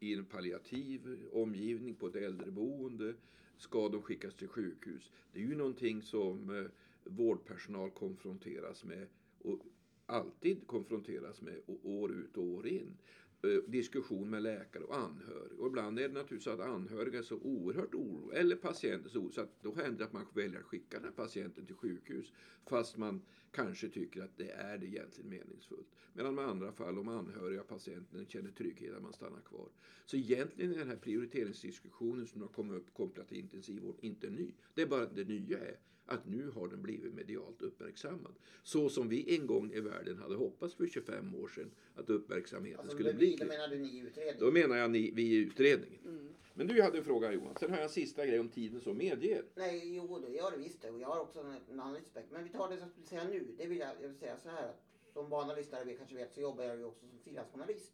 i 0.00 0.14
en 0.14 0.24
palliativ 0.24 1.18
omgivning 1.32 1.94
på 1.94 2.06
ett 2.06 2.16
äldreboende? 2.16 3.14
Ska 3.56 3.88
de 3.88 4.02
skickas 4.02 4.34
till 4.34 4.48
sjukhus? 4.48 5.10
Det 5.32 5.38
är 5.38 5.44
ju 5.44 5.54
någonting 5.54 6.02
som 6.02 6.50
eh, 6.58 6.70
vårdpersonal 7.04 7.90
konfronteras 7.90 8.84
med 8.84 9.06
och 9.38 9.58
alltid 10.06 10.66
konfronteras 10.66 11.42
med 11.42 11.60
år 11.82 12.12
ut 12.12 12.36
och 12.36 12.44
år 12.44 12.66
in. 12.66 12.96
Eh, 13.44 13.70
diskussion 13.70 14.30
med 14.30 14.42
läkare 14.42 14.84
och 14.84 14.96
anhöriga. 14.96 15.54
Och 15.58 15.66
ibland 15.66 15.98
är 15.98 16.08
det 16.08 16.14
naturligtvis 16.14 16.44
så 16.44 16.50
att 16.50 16.60
anhöriga 16.60 17.18
är 17.18 17.22
så 17.22 17.36
oerhört 17.36 17.94
oroliga, 17.94 18.40
eller 18.40 18.56
patienter 18.56 19.10
så 19.10 19.18
oroliga, 19.18 19.34
så 19.34 19.40
att 19.40 19.62
då 19.62 19.74
händer 19.74 19.98
det 19.98 20.04
att 20.04 20.12
man 20.12 20.26
väljer 20.34 20.58
att 20.58 20.64
skicka 20.64 20.96
den 20.96 21.04
här 21.04 21.12
patienten 21.12 21.66
till 21.66 21.74
sjukhus 21.74 22.32
fast 22.66 22.96
man 22.96 23.22
kanske 23.50 23.88
tycker 23.88 24.22
att 24.22 24.36
det 24.36 24.50
är 24.50 24.78
det 24.78 24.86
egentligen 24.86 25.30
meningsfullt. 25.30 25.88
Medan 26.12 26.34
med 26.34 26.44
andra 26.44 26.72
fall, 26.72 26.98
om 26.98 27.08
anhöriga 27.08 27.60
och 27.60 27.68
patienten 27.68 28.26
känner 28.26 28.50
trygghet 28.50 28.94
att 28.94 29.02
man 29.02 29.12
stannar 29.12 29.40
kvar. 29.40 29.68
Så 30.06 30.16
egentligen 30.16 30.74
är 30.74 30.78
den 30.78 30.88
här 30.88 30.96
prioriteringsdiskussionen 30.96 32.26
som 32.26 32.40
har 32.40 32.48
kommit 32.48 32.76
upp 32.76 32.94
kopplat 32.94 33.28
till 33.28 33.38
intensivvård 33.38 33.96
inte 34.00 34.30
ny. 34.30 34.52
Det 34.74 34.82
är 34.82 34.86
bara 34.86 35.06
det 35.06 35.24
nya 35.24 35.58
är 35.58 35.76
att 36.06 36.26
nu 36.26 36.50
har 36.50 36.68
den 36.68 36.82
blivit 36.82 37.14
medialt 37.14 37.62
uppmärksammad. 37.62 38.32
Så 38.62 38.88
som 38.88 39.08
vi 39.08 39.36
en 39.38 39.46
gång 39.46 39.72
i 39.72 39.80
världen 39.80 40.18
hade 40.18 40.34
hoppats 40.34 40.74
för 40.74 40.86
25 40.86 41.34
år 41.34 41.48
sedan 41.48 41.70
att 41.94 42.10
uppmärksamheten 42.10 42.80
Alltså, 42.80 42.94
skulle 42.94 43.14
bli. 43.14 43.36
då 43.36 43.46
menar 43.46 43.68
du 43.68 43.78
ni 43.78 43.88
i 43.88 43.98
utredningen? 43.98 44.40
Då 44.40 44.50
menar 44.50 44.76
jag 44.76 44.90
ni, 44.90 45.10
vi 45.10 45.22
i 45.22 45.36
utredningen. 45.36 46.00
Mm. 46.04 46.28
Men 46.54 46.66
du 46.66 46.82
hade 46.82 46.98
en 46.98 47.04
fråga 47.04 47.32
Johan. 47.32 47.54
Sen 47.60 47.70
har 47.70 47.76
jag 47.76 47.84
en 47.84 47.90
sista 47.90 48.26
grej 48.26 48.40
om 48.40 48.48
tiden 48.48 48.80
så 48.80 48.94
medger. 48.94 49.44
Nej, 49.54 49.94
jo 49.96 50.18
det 50.18 50.28
gör 50.32 50.50
det 50.50 50.56
visst 50.56 50.82
det. 50.82 50.90
Och 50.90 51.00
jag 51.00 51.08
har 51.08 51.20
också 51.20 51.40
en, 51.40 51.46
en 51.70 51.80
annan 51.80 51.94
respekt. 51.94 52.28
Men 52.32 52.44
vi 52.44 52.50
tar 52.50 52.68
det 52.68 52.76
som 52.76 52.82
jag 52.82 52.90
skulle 52.90 53.06
säga 53.06 53.24
nu. 53.24 53.54
Det 53.58 53.66
vill 53.66 53.78
jag, 53.78 53.90
jag 54.00 54.08
vill 54.08 54.18
säga 54.18 54.38
så 54.38 54.48
här. 54.48 54.72
Som 55.12 55.30
vana 55.30 55.54
lyssnare 55.54 55.94
kanske 55.94 56.16
vet 56.16 56.34
så 56.34 56.40
jobbar 56.40 56.64
jag 56.64 56.76
ju 56.76 56.84
också 56.84 57.06
som 57.06 57.18
frilansjournalist. 57.18 57.92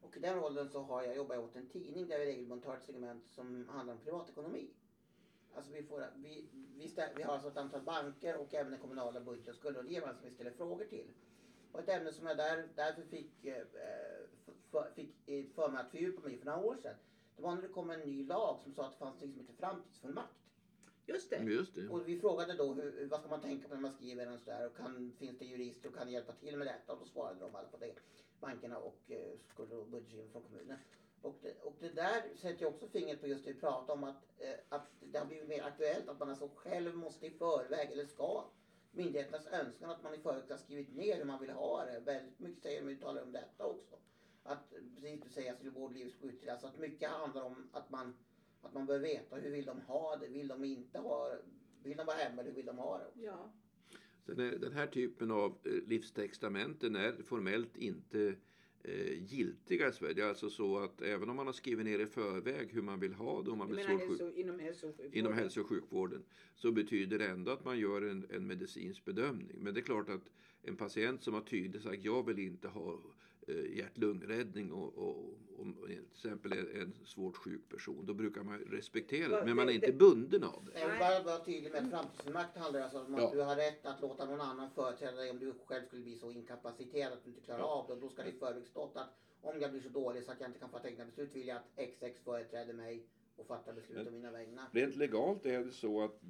Och 0.00 0.16
i 0.16 0.20
den 0.20 0.36
rollen 0.38 0.68
så 0.68 0.80
har 0.80 1.02
jag 1.02 1.16
jobbat 1.16 1.38
åt 1.38 1.56
en 1.56 1.66
tidning 1.66 2.08
där 2.08 2.18
vi 2.18 2.26
regelbundet 2.26 2.66
har 2.66 2.76
ett 2.76 2.84
segment 2.84 3.24
som 3.28 3.68
handlar 3.68 3.94
om 3.94 4.00
privatekonomi. 4.00 4.66
Alltså 5.56 5.72
vi, 5.72 5.82
får, 5.82 6.06
vi, 6.16 6.48
vi, 6.76 6.88
stä, 6.88 7.12
vi 7.16 7.22
har 7.22 7.32
alltså 7.32 7.48
ett 7.48 7.56
antal 7.56 7.82
banker 7.82 8.36
och 8.36 8.54
även 8.54 8.70
den 8.70 8.80
kommunala 8.80 9.20
budget 9.20 9.48
och 9.48 9.54
skuldrådgivaren 9.54 10.14
som 10.16 10.24
vi 10.24 10.30
ställer 10.30 10.50
frågor 10.50 10.84
till. 10.84 11.06
Och 11.72 11.80
ett 11.80 11.88
ämne 11.88 12.12
som 12.12 12.26
jag 12.26 12.36
där, 12.36 12.68
därför 12.74 13.02
fick, 13.02 13.44
eh, 13.44 13.64
för, 14.70 14.90
fick 14.94 15.14
för 15.54 15.68
mig 15.68 15.80
att 15.80 15.90
fördjupa 15.90 16.28
mig 16.28 16.38
för 16.38 16.46
några 16.46 16.64
år 16.64 16.76
sedan. 16.76 16.94
Det 17.36 17.42
var 17.42 17.54
när 17.54 17.62
det 17.62 17.68
kom 17.68 17.90
en 17.90 18.00
ny 18.00 18.26
lag 18.26 18.60
som 18.62 18.74
sa 18.74 18.86
att 18.86 18.92
det 18.92 18.98
fanns 18.98 19.20
något 19.20 19.30
som 19.30 19.40
heter 19.40 19.54
framtidsfullmakt. 19.54 20.34
Just 21.06 21.30
det. 21.30 21.36
Just 21.36 21.74
det. 21.74 21.88
Och 21.88 22.08
vi 22.08 22.20
frågade 22.20 22.52
då 22.52 22.74
hur, 22.74 23.08
vad 23.10 23.20
ska 23.20 23.28
man 23.28 23.40
tänka 23.40 23.68
på 23.68 23.74
när 23.74 23.82
man 23.82 23.92
skriver 23.92 24.26
en 24.26 24.38
sådär 24.38 24.66
och 24.66 24.76
kan, 24.76 25.12
finns 25.18 25.38
det 25.38 25.44
jurister 25.44 25.88
och 25.88 25.94
kan 25.94 26.10
hjälpa 26.10 26.32
till 26.32 26.56
med 26.56 26.66
detta? 26.66 26.92
Och 26.92 26.98
då 26.98 27.06
svarade 27.06 27.40
de 27.40 27.54
alla 27.54 27.68
på 27.68 27.76
det. 27.76 27.94
Bankerna 28.40 28.78
och 28.78 29.00
eh, 29.08 29.38
skuld 29.48 29.72
och 29.72 29.86
budgetgivare 29.86 30.28
från 30.28 30.42
kommunen. 30.42 30.78
Och 31.22 31.38
det, 31.42 31.60
och 31.62 31.76
det 31.80 31.88
där 31.88 32.22
sätter 32.36 32.60
ju 32.60 32.66
också 32.66 32.88
fingret 32.88 33.20
på 33.20 33.26
just 33.26 33.44
det 33.44 33.52
vi 33.52 33.60
pratade 33.60 33.92
om 33.92 34.04
att, 34.04 34.22
eh, 34.38 34.54
att 34.68 34.86
det 35.00 35.18
har 35.18 35.26
blivit 35.26 35.48
mer 35.48 35.62
aktuellt 35.62 36.08
att 36.08 36.18
man 36.18 36.28
alltså 36.28 36.50
själv 36.54 36.96
måste 36.96 37.26
i 37.26 37.30
förväg 37.30 37.92
eller 37.92 38.06
ska 38.06 38.44
myndigheternas 38.92 39.46
önskan 39.46 39.90
att 39.90 40.02
man 40.02 40.14
i 40.14 40.18
förväg 40.18 40.50
har 40.50 40.56
skrivit 40.56 40.94
ner 40.94 41.16
hur 41.16 41.24
man 41.24 41.40
vill 41.40 41.50
ha 41.50 41.84
det. 41.84 42.00
Väldigt 42.00 42.38
mycket 42.38 42.62
säger 42.62 42.82
de 42.82 42.88
uttalar 42.88 43.22
om 43.22 43.32
detta 43.32 43.66
också. 43.66 43.96
Att 44.42 44.72
precis 44.94 45.20
du 45.20 45.28
säger 45.30 45.52
att 45.52 45.76
vård, 45.76 45.92
liv, 45.92 46.10
skulle 46.10 46.32
utredas. 46.32 46.64
Att 46.64 46.78
mycket 46.78 47.10
handlar 47.10 47.42
om 47.42 47.68
att 47.72 47.90
man 47.90 48.14
att 48.66 48.74
man 48.74 48.86
bör 48.86 48.98
veta 48.98 49.36
hur 49.36 49.50
vill 49.50 49.64
de 49.64 49.80
ha 49.80 50.16
det, 50.16 50.28
vill 50.28 50.48
de 50.48 50.64
inte 50.64 50.98
ha 50.98 51.28
det, 51.28 51.38
vill 51.82 51.96
de 51.96 52.06
vara 52.06 52.16
hemma 52.16 52.42
eller 52.42 52.50
hur 52.50 52.56
vill 52.56 52.66
de 52.66 52.78
ha 52.78 52.98
det? 52.98 53.22
Ja. 53.22 53.52
Den, 54.24 54.40
är, 54.40 54.58
den 54.58 54.72
här 54.72 54.86
typen 54.86 55.30
av 55.30 55.58
eh, 55.64 55.72
livstestamenten 55.72 56.96
är 56.96 57.22
formellt 57.22 57.76
inte 57.76 58.28
eh, 58.28 58.34
giltiga 59.18 59.88
i 59.88 59.92
Sverige. 59.92 60.14
Det 60.14 60.22
är 60.22 60.28
alltså 60.28 60.50
så 60.50 60.78
att 60.78 61.02
även 61.02 61.30
om 61.30 61.36
man 61.36 61.46
har 61.46 61.52
skrivit 61.52 61.86
ner 61.86 61.98
i 61.98 62.06
förväg 62.06 62.68
hur 62.72 62.82
man 62.82 63.00
vill 63.00 63.14
ha 63.14 63.42
det 63.42 63.50
om 63.50 63.58
man 63.58 63.68
Du 63.68 63.76
vill 63.76 63.86
hälso, 63.86 64.32
inom 64.34 64.58
hälso 64.58 64.92
inom 65.12 65.32
hälso 65.32 65.60
och 65.60 65.66
sjukvården 65.66 66.24
så 66.54 66.72
betyder 66.72 67.18
det 67.18 67.26
ändå 67.26 67.50
att 67.50 67.64
man 67.64 67.78
gör 67.78 68.02
en, 68.02 68.26
en 68.30 68.46
medicinsk 68.46 69.04
bedömning. 69.04 69.56
Men 69.60 69.74
det 69.74 69.80
är 69.80 69.84
klart 69.84 70.08
att 70.08 70.30
en 70.62 70.76
patient 70.76 71.22
som 71.22 71.34
har 71.34 71.40
tydligt 71.40 71.82
sagt 71.82 72.04
jag 72.04 72.26
vill 72.26 72.38
inte 72.38 72.68
ha 72.68 72.92
eh, 72.92 72.98
hjärt-lungräddning 73.52 74.72
och, 74.72 74.98
och, 74.98 75.34
och 75.58 75.86
till 75.86 75.98
exempel 76.12 76.52
en 76.52 76.94
svårt 77.04 77.36
sjuk 77.36 77.68
person, 77.68 78.06
då 78.06 78.14
brukar 78.14 78.42
man 78.42 78.58
respektera 78.58 79.28
det. 79.40 79.44
Men 79.46 79.56
man 79.56 79.68
är 79.68 79.72
inte 79.72 79.92
bunden 79.92 80.44
av 80.44 80.64
det. 80.64 80.80
Jag 80.80 80.88
vill 80.90 80.98
bara 80.98 81.22
vara 81.22 81.44
tydlig 81.44 81.72
med 81.72 81.84
att 81.84 81.90
framtidsfullmakt 81.90 82.56
handlar 82.56 82.80
alltså 82.80 83.04
om 83.04 83.14
att 83.14 83.20
Ja. 83.20 83.30
du 83.34 83.40
har 83.40 83.56
rätt 83.56 83.86
att 83.86 84.00
låta 84.00 84.24
någon 84.26 84.40
annan 84.40 84.70
företräda 84.70 85.16
dig 85.16 85.30
om 85.30 85.38
du 85.38 85.52
själv 85.66 85.86
skulle 85.86 86.02
bli 86.02 86.16
så 86.16 86.30
inkapaciterad 86.32 87.12
att 87.12 87.24
du 87.24 87.30
inte 87.30 87.42
klarar 87.42 87.62
av 87.62 87.86
det. 87.86 87.92
Och 87.92 88.00
då 88.00 88.08
ska 88.08 88.22
det 88.22 88.28
i 88.28 88.32
förväg 88.32 88.66
stått 88.66 88.96
att 88.96 89.08
om 89.40 89.60
jag 89.60 89.70
blir 89.70 89.80
så 89.80 89.88
dålig 89.88 90.22
så 90.24 90.32
att 90.32 90.40
jag 90.40 90.48
inte 90.48 90.58
kan 90.58 90.70
fatta 90.70 90.88
egna 90.90 91.04
beslut 91.04 91.30
vill 91.36 91.46
jag 91.48 91.56
att 91.56 91.88
XX 91.88 92.20
företräder 92.24 92.74
mig 92.74 93.02
och 93.36 93.46
fattar 93.46 93.72
beslut 93.72 93.96
Men- 93.96 94.06
om 94.08 94.12
mina 94.14 94.30
vägnar. 94.30 94.64
Rent 94.72 94.96
legalt 94.96 95.46
är 95.46 95.64
det 95.64 95.72
så 95.72 96.02
att 96.04 96.20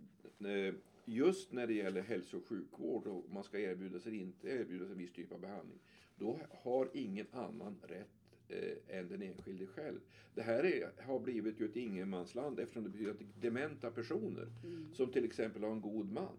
eh, 0.40 0.74
just 1.04 1.52
när 1.52 1.66
det 1.66 1.74
gäller 1.74 2.02
hälso 2.02 2.36
och 2.36 2.46
sjukvård 2.46 3.06
och 3.06 3.24
man 3.30 3.44
ska 3.44 3.58
erbjudas 3.58 4.06
eller 4.06 4.16
inte 4.16 4.48
erbjudas 4.48 4.90
en 4.90 4.98
viss 4.98 5.12
typ 5.12 5.32
av 5.32 5.40
behandling. 5.40 5.78
Då 6.18 6.38
har 6.62 6.88
ingen 6.92 7.26
annan 7.32 7.76
rätt 7.82 8.08
eh, 8.48 8.98
än 8.98 9.08
den 9.08 9.22
enskilde 9.22 9.66
själv. 9.66 10.00
Det 10.34 10.42
här 10.42 10.64
är, 10.64 11.02
har 11.02 11.20
blivit 11.20 11.60
ju 11.60 11.64
ett 11.64 11.76
ingenmansland 11.76 12.60
eftersom 12.60 12.84
det 12.84 12.90
betyder 12.90 13.10
att 13.10 13.42
dementa 13.42 13.90
personer 13.90 14.48
Mm. 14.64 14.86
som 14.94 15.12
till 15.12 15.24
exempel 15.24 15.62
har 15.62 15.70
en 15.70 15.80
god 15.80 16.12
man 16.12 16.36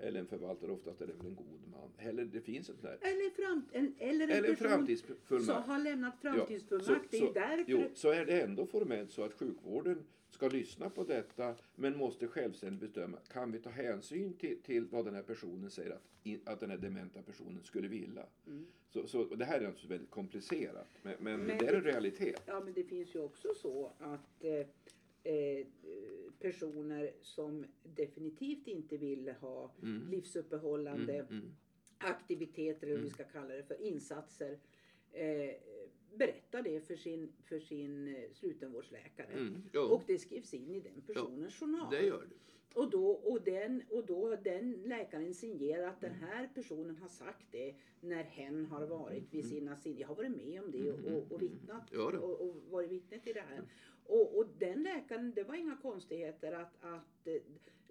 eller 0.00 0.20
en 0.20 0.26
förvaltare, 0.26 0.70
oftast 0.70 1.00
är 1.00 1.06
det 1.06 1.12
väl 1.12 1.26
en 1.26 1.34
god 1.34 1.60
man. 1.72 1.90
Eller 2.08 2.24
det 2.24 2.40
finns 2.40 2.70
ett 2.70 2.82
där. 2.82 2.98
Eller, 3.00 3.30
fram, 3.30 3.62
en, 3.72 3.94
eller 3.98 4.24
en 4.24 4.30
Eller 4.30 4.48
person 4.48 4.56
som 4.56 4.68
framtidsfullmakt. 4.68 5.66
har 5.66 5.78
lämnat 5.78 6.20
framtidsfullmakt. 6.22 6.86
så- 6.86 7.06
det 7.10 7.16
är 7.16 7.26
så- 7.26 7.32
därför 7.32 7.64
Jo, 7.72 7.84
så 7.94 8.10
är 8.10 8.26
det 8.26 8.40
ändå 8.40 8.66
formellt 8.66 9.10
så 9.12 9.22
att 9.24 9.32
sjukvården 9.34 10.04
ska 10.34 10.48
lyssna 10.48 10.90
på 10.90 11.04
detta 11.04 11.54
men 11.74 11.96
måste 11.96 12.28
självständigt 12.28 12.94
bedöma, 12.94 13.18
kan 13.28 13.52
vi 13.52 13.58
ta 13.58 13.70
hänsyn 13.70 14.32
till, 14.34 14.62
till 14.62 14.84
vad 14.86 15.04
den 15.04 15.14
här 15.14 15.22
personen 15.22 15.70
säger 15.70 15.90
att, 15.90 16.02
att 16.44 16.60
den 16.60 16.70
här 16.70 16.78
dementa 16.78 17.22
personen 17.22 17.62
skulle 17.64 17.88
vilja? 17.88 18.26
Mm. 18.46 18.66
Så, 18.88 19.06
så 19.06 19.24
det 19.24 19.44
här 19.44 19.54
är 19.56 19.60
naturligtvis 19.60 19.90
väldigt 19.90 20.10
komplicerat 20.10 20.88
men, 21.02 21.14
men, 21.20 21.40
Men 21.40 21.58
det 21.58 21.66
är 21.66 21.74
en 21.74 21.82
realitet. 21.84 22.42
Ja, 22.46 22.60
men 22.60 22.72
det 22.72 22.84
finns 22.84 23.14
ju 23.14 23.18
också 23.18 23.54
så 23.54 23.92
att 23.98 24.44
eh, 24.44 24.66
eh, 25.32 25.66
personer 26.38 27.12
som 27.20 27.64
definitivt 27.82 28.66
inte 28.66 28.96
vill 28.96 29.28
ha 29.40 29.70
Mm. 29.82 30.10
livsuppehållande 30.10 31.14
Mm, 31.14 31.26
mm. 31.30 31.54
aktiviteter, 31.98 32.86
eller 32.86 32.96
vad 32.96 33.04
vi 33.04 33.10
ska 33.10 33.24
kalla 33.24 33.54
det 33.54 33.62
för, 33.62 33.80
insatser. 33.82 34.58
Eh, 35.12 35.50
berättar 36.18 36.62
det 36.62 36.80
för 36.80 36.96
sin, 36.96 37.32
för 37.44 37.60
sin 37.60 38.08
eh, 38.08 38.22
slutenvårdsläkare. 38.32 39.32
Mm, 39.32 39.62
Och 39.90 40.02
det 40.06 40.18
skrivs 40.18 40.54
in 40.54 40.74
i 40.74 40.80
den 40.80 41.00
personens 41.06 41.54
journal. 41.54 41.90
det 41.90 42.02
gör 42.06 42.26
det. 42.30 42.36
Och 42.74 42.90
då, 42.90 43.10
och, 43.10 43.42
den, 43.42 43.82
och 43.90 44.06
då 44.06 44.28
har 44.28 44.36
den 44.36 44.72
läkaren 44.72 45.34
signerar 45.34 45.88
att 45.88 46.00
den 46.00 46.14
här 46.14 46.50
personen 46.54 46.96
har 46.96 47.08
sagt 47.08 47.46
det 47.50 47.74
när 48.00 48.22
hen 48.22 48.66
har 48.66 48.86
varit 48.86 49.34
vid 49.34 49.48
sina 49.48 49.76
sin. 49.76 49.98
Jag 49.98 50.08
har 50.08 50.14
varit 50.14 50.36
med 50.36 50.62
om 50.64 50.70
det 50.70 50.92
och, 50.92 50.98
och, 51.16 51.32
och 51.32 51.42
vittnat 51.42 51.90
och, 52.22 52.40
och 52.40 52.56
varit 52.70 52.90
vittne 52.90 53.18
till 53.18 53.34
det 53.34 53.40
här. 53.40 53.62
Och, 54.06 54.38
och 54.38 54.46
den 54.58 54.82
läkaren, 54.82 55.32
det 55.34 55.44
var 55.44 55.54
inga 55.54 55.76
konstigheter 55.76 56.52
att, 56.52 56.84
att 56.84 57.26
eh, 57.26 57.42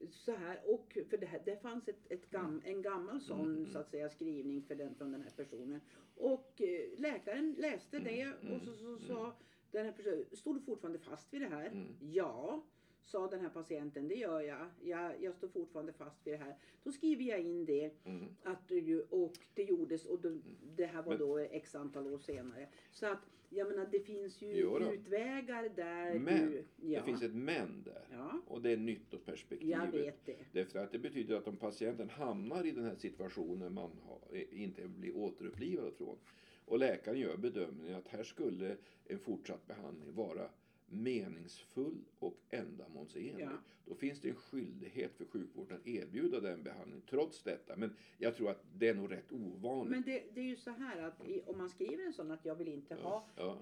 så 0.10 0.32
här, 0.32 0.60
och 0.66 0.98
för 1.10 1.18
det, 1.18 1.26
här, 1.26 1.42
det 1.46 1.62
fanns 1.62 1.88
ett, 1.88 2.12
ett 2.12 2.30
gam, 2.30 2.62
en 2.66 2.82
gammal 2.82 3.22
sån 3.22 3.68
så 3.72 3.80
att 3.80 3.90
säga 3.90 4.10
skrivning 4.10 4.62
för 4.62 4.76
den, 4.76 4.96
från 4.96 5.12
den 5.12 5.22
här 5.22 5.32
personen. 5.36 5.82
Och 6.16 6.62
eh, 6.62 7.00
läkaren 7.00 7.56
läste 7.58 8.00
det 8.00 8.28
och 8.28 8.62
så, 8.62 8.74
så 8.74 8.98
sa 8.98 9.36
den 9.72 9.86
här 9.86 9.92
personen, 9.92 10.26
stod 10.32 10.56
du 10.56 10.62
fortfarande 10.62 11.00
fast 11.00 11.34
vid 11.34 11.42
det 11.42 11.48
här? 11.48 11.66
Mm. 11.68 11.88
Ja, 12.00 12.64
sa 13.06 13.28
den 13.28 13.40
här 13.42 13.50
patienten, 13.50 14.08
det 14.08 14.16
gör 14.16 14.42
jag. 14.42 14.68
jag. 14.84 15.24
Jag 15.24 15.36
står 15.36 15.48
fortfarande 15.48 15.94
fast 15.94 16.28
vid 16.28 16.34
det 16.34 16.38
här. 16.38 16.56
Då 16.84 16.92
skriver 16.92 17.24
jag 17.24 17.40
in 17.40 17.66
det 17.66 17.92
Mm. 18.06 18.26
att 18.44 18.68
du, 18.68 19.02
och 19.02 19.34
det 19.54 19.64
gjordes 19.64 20.06
och 20.06 20.20
då, 20.22 20.38
det 20.76 20.86
här 20.86 21.02
var 21.04 21.10
Men- 21.10 21.20
då 21.20 21.38
x 21.38 21.76
antal 21.76 22.08
år 22.08 22.20
senare. 22.20 22.68
Så 22.92 23.06
att 23.08 23.20
jag 23.50 23.68
menar 23.68 23.88
det 23.92 24.00
finns 24.00 24.42
ju 24.42 24.48
Jo 24.56 24.80
utvägar 24.80 25.70
där 25.76 26.20
Men 26.20 26.52
du... 26.52 26.64
Ja, 26.76 27.00
det 27.00 27.06
finns 27.06 27.24
ett 27.24 27.34
men 27.34 27.84
där. 27.84 28.08
ja, 28.12 28.42
Och 28.48 28.62
det 28.62 28.72
är 28.72 28.78
nyttoperspektivet. 28.78 29.78
jag 29.80 29.92
vet 29.92 30.26
det. 30.26 30.38
Därför 30.52 30.80
att 30.80 30.92
det 30.92 31.00
betyder 31.00 31.36
att 31.36 31.48
om 31.48 31.58
patienten 31.58 32.10
hamnar 32.10 32.66
i 32.66 32.72
den 32.72 32.84
här 32.84 32.96
situationen 32.96 33.74
man 33.74 33.92
har, 34.06 34.20
eh, 34.38 34.62
inte 34.62 34.88
blir 34.88 35.16
återupplivad 35.18 35.94
från 35.94 36.18
och 36.66 36.80
läkaren 36.80 37.20
gör 37.20 37.38
bedömningen 37.38 37.96
att 37.98 38.08
här 38.08 38.24
skulle 38.24 38.78
en 39.06 39.20
fortsatt 39.20 39.68
behandling 39.68 40.14
vara 40.16 40.50
meningsfull 40.92 41.98
och 42.20 42.38
ändamålsenlig. 42.50 43.44
Ja. 43.46 43.50
Då 43.86 43.96
finns 43.96 44.22
det 44.22 44.30
en 44.30 44.36
skyldighet 44.36 45.16
för 45.18 45.26
sjukvården 45.26 45.78
att 45.78 45.88
erbjuda 45.88 46.40
den 46.40 46.64
behandlingen 46.64 47.02
trots 47.10 47.44
detta. 47.44 47.76
Men 47.76 47.96
jag 48.18 48.36
tror 48.36 48.50
att 48.50 48.64
det 48.78 48.88
är 48.88 48.94
nog 48.94 49.12
rätt 49.12 49.32
ovanligt. 49.32 49.92
Men 49.92 50.02
det, 50.02 50.24
det 50.34 50.42
är 50.42 50.46
ju 50.46 50.56
så 50.56 50.70
här 50.72 51.02
att 51.02 51.28
i, 51.28 51.42
om 51.46 51.58
man 51.58 51.70
skriver 51.70 52.06
en 52.06 52.14
sån 52.14 52.32
att 52.32 52.46
jag 52.46 52.56
vill 52.56 52.68
inte 52.68 52.96
ha 52.96 53.28
ja, 53.36 53.58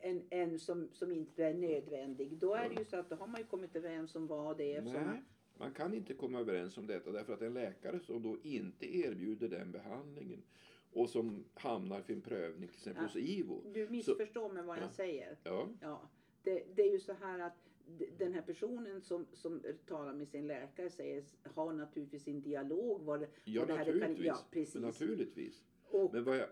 en, 0.00 0.22
en 0.30 0.58
som, 0.58 0.88
som 0.92 1.12
inte 1.12 1.44
är 1.44 1.54
nödvändig. 1.54 2.38
Då 2.38 2.54
är 2.54 2.68
det 2.68 2.74
ju 2.74 2.84
så 2.84 2.96
att 2.96 3.10
då 3.10 3.16
har 3.16 3.26
man 3.26 3.40
ju 3.40 3.46
kommit 3.46 3.76
överens 3.76 4.14
om 4.14 4.26
vad 4.26 4.56
det 4.58 4.76
är. 4.76 4.82
Nej, 4.82 5.22
man 5.58 5.72
kan 5.72 5.94
inte 5.94 6.14
komma 6.14 6.40
överens 6.40 6.78
om 6.78 6.86
detta 6.86 7.12
därför 7.12 7.32
att 7.34 7.42
en 7.42 7.54
läkare 7.54 8.00
som 8.00 8.22
då 8.22 8.36
inte 8.42 8.96
erbjuder 8.96 9.48
den 9.48 9.72
behandlingen 9.72 10.42
och 10.92 11.10
som 11.10 11.44
hamnar 11.54 12.00
för 12.02 12.12
en 12.12 12.20
prövning 12.20 12.68
till 12.68 12.76
exempel 12.76 13.02
Ja. 13.02 13.08
hos 13.08 13.16
IVO. 13.16 13.62
Du 13.74 13.88
missförstår 13.88 14.52
mig 14.52 14.62
vad 14.62 14.76
jag 14.76 14.84
Ja. 14.84 14.88
säger. 14.90 15.36
Ja, 15.44 15.68
Ja, 15.80 16.08
det, 16.46 16.62
det 16.74 16.82
är 16.82 16.92
ju 16.92 17.00
så 17.00 17.12
här 17.12 17.38
att 17.38 17.70
den 18.18 18.32
här 18.32 18.42
personen 18.42 19.00
som, 19.00 19.26
som 19.32 19.62
talar 19.86 20.12
med 20.12 20.28
sin 20.28 20.46
läkare 20.46 20.90
säger, 20.90 21.24
har 21.54 21.72
naturligtvis 21.72 22.22
sin 22.22 22.40
dialog. 22.40 23.02
Vad 23.02 23.20
det, 23.20 23.28
ja 23.44 23.60
vad 23.60 23.68
det 23.68 23.74
här 23.74 23.84
kan, 23.84 23.94
naturligtvis. 23.94 24.26
ja, 24.26 24.38
precis. 24.50 24.82
Naturligtvis. 24.82 25.62
Och 25.90 26.14
Men 26.14 26.26
jag, 26.26 26.48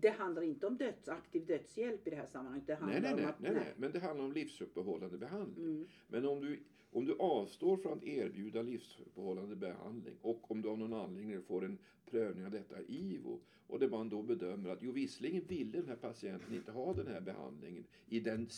det 0.00 0.08
handlar 0.08 0.42
inte 0.42 0.66
om 0.66 0.76
döds, 0.76 1.08
aktiv 1.08 1.46
dödshjälp 1.46 2.06
i 2.06 2.10
det 2.10 2.16
här 2.16 2.26
sammanhanget. 2.26 2.66
Det 2.66 2.74
handlar 2.74 3.00
nej, 3.00 3.02
nej, 3.02 3.12
om 3.12 3.20
nej, 3.20 3.28
att... 3.28 3.40
nej, 3.40 3.52
nej, 3.54 3.74
men 3.76 3.92
det 3.92 3.98
handlar 3.98 4.24
om 4.24 4.32
livsuppehållande 4.32 5.18
behandling. 5.18 5.64
Mm, 5.64 5.88
Men 6.08 6.26
om 6.26 6.40
du, 6.40 6.62
om 6.90 7.04
du 7.04 7.16
avstår 7.18 7.76
från 7.76 7.92
att 7.98 8.04
erbjuda 8.04 8.62
livsuppehållande 8.62 9.56
behandling 9.56 10.16
och 10.22 10.50
om 10.50 10.62
du 10.62 10.68
av 10.68 10.78
någon 10.78 10.92
anledning 10.92 11.42
får 11.42 11.64
en 11.64 11.78
prövning 12.10 12.44
av 12.44 12.50
detta 12.50 12.82
IVO 12.82 13.40
och 13.66 13.78
det 13.78 13.88
man 13.88 14.08
då 14.08 14.22
bedömer 14.22 14.70
att 14.70 14.82
jo 14.82 14.92
visserligen 14.92 15.44
ville 15.44 15.78
den 15.78 15.88
här 15.88 15.96
patienten 15.96 16.54
inte 16.54 16.72
ha 16.72 16.94
den 16.94 17.06
här 17.06 17.20
behandlingen 17.20 17.84
i 18.08 18.20
den 18.20 18.48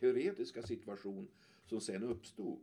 teoretiska 0.00 0.62
situation 0.62 1.28
som 1.66 1.80
sen 1.80 2.02
uppstod. 2.02 2.58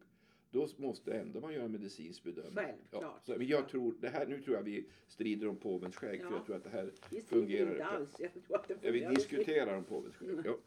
Då 0.52 0.68
måste 0.78 1.14
ändå 1.14 1.40
man 1.40 1.54
göra 1.54 1.64
en 1.66 1.72
medicinsk 1.72 2.24
bedömning. 2.24 2.54
Självklart. 2.56 3.26
så, 3.26 3.38
men 3.38 3.48
jag 3.48 3.70
tror, 3.70 3.96
det 4.00 4.08
här, 4.10 4.28
nu 4.28 4.42
tror 4.42 4.56
jag 4.56 4.64
vi 4.64 4.86
strider 5.08 5.48
om 5.48 5.56
påvens 5.56 5.96
skägg 5.96 6.20
för 6.22 6.28
Ja. 6.28 6.36
jag 6.36 6.46
tror 6.46 6.56
att 6.56 6.64
det 6.64 6.70
här 6.70 6.92
vi 7.10 7.22
fungerar. 7.22 7.72
inte 7.72 7.86
alls. 7.86 8.16
Jag 8.20 8.34
tror 8.34 8.56
att 8.58 8.68
det 8.68 8.74
Ja, 8.74 8.92
vi 8.92 9.00
fungerar. 9.00 9.16
diskuterar 9.16 9.78
om 9.78 9.84
påvens 9.84 10.16
skägg. 10.16 10.30
Ja. 10.46 10.58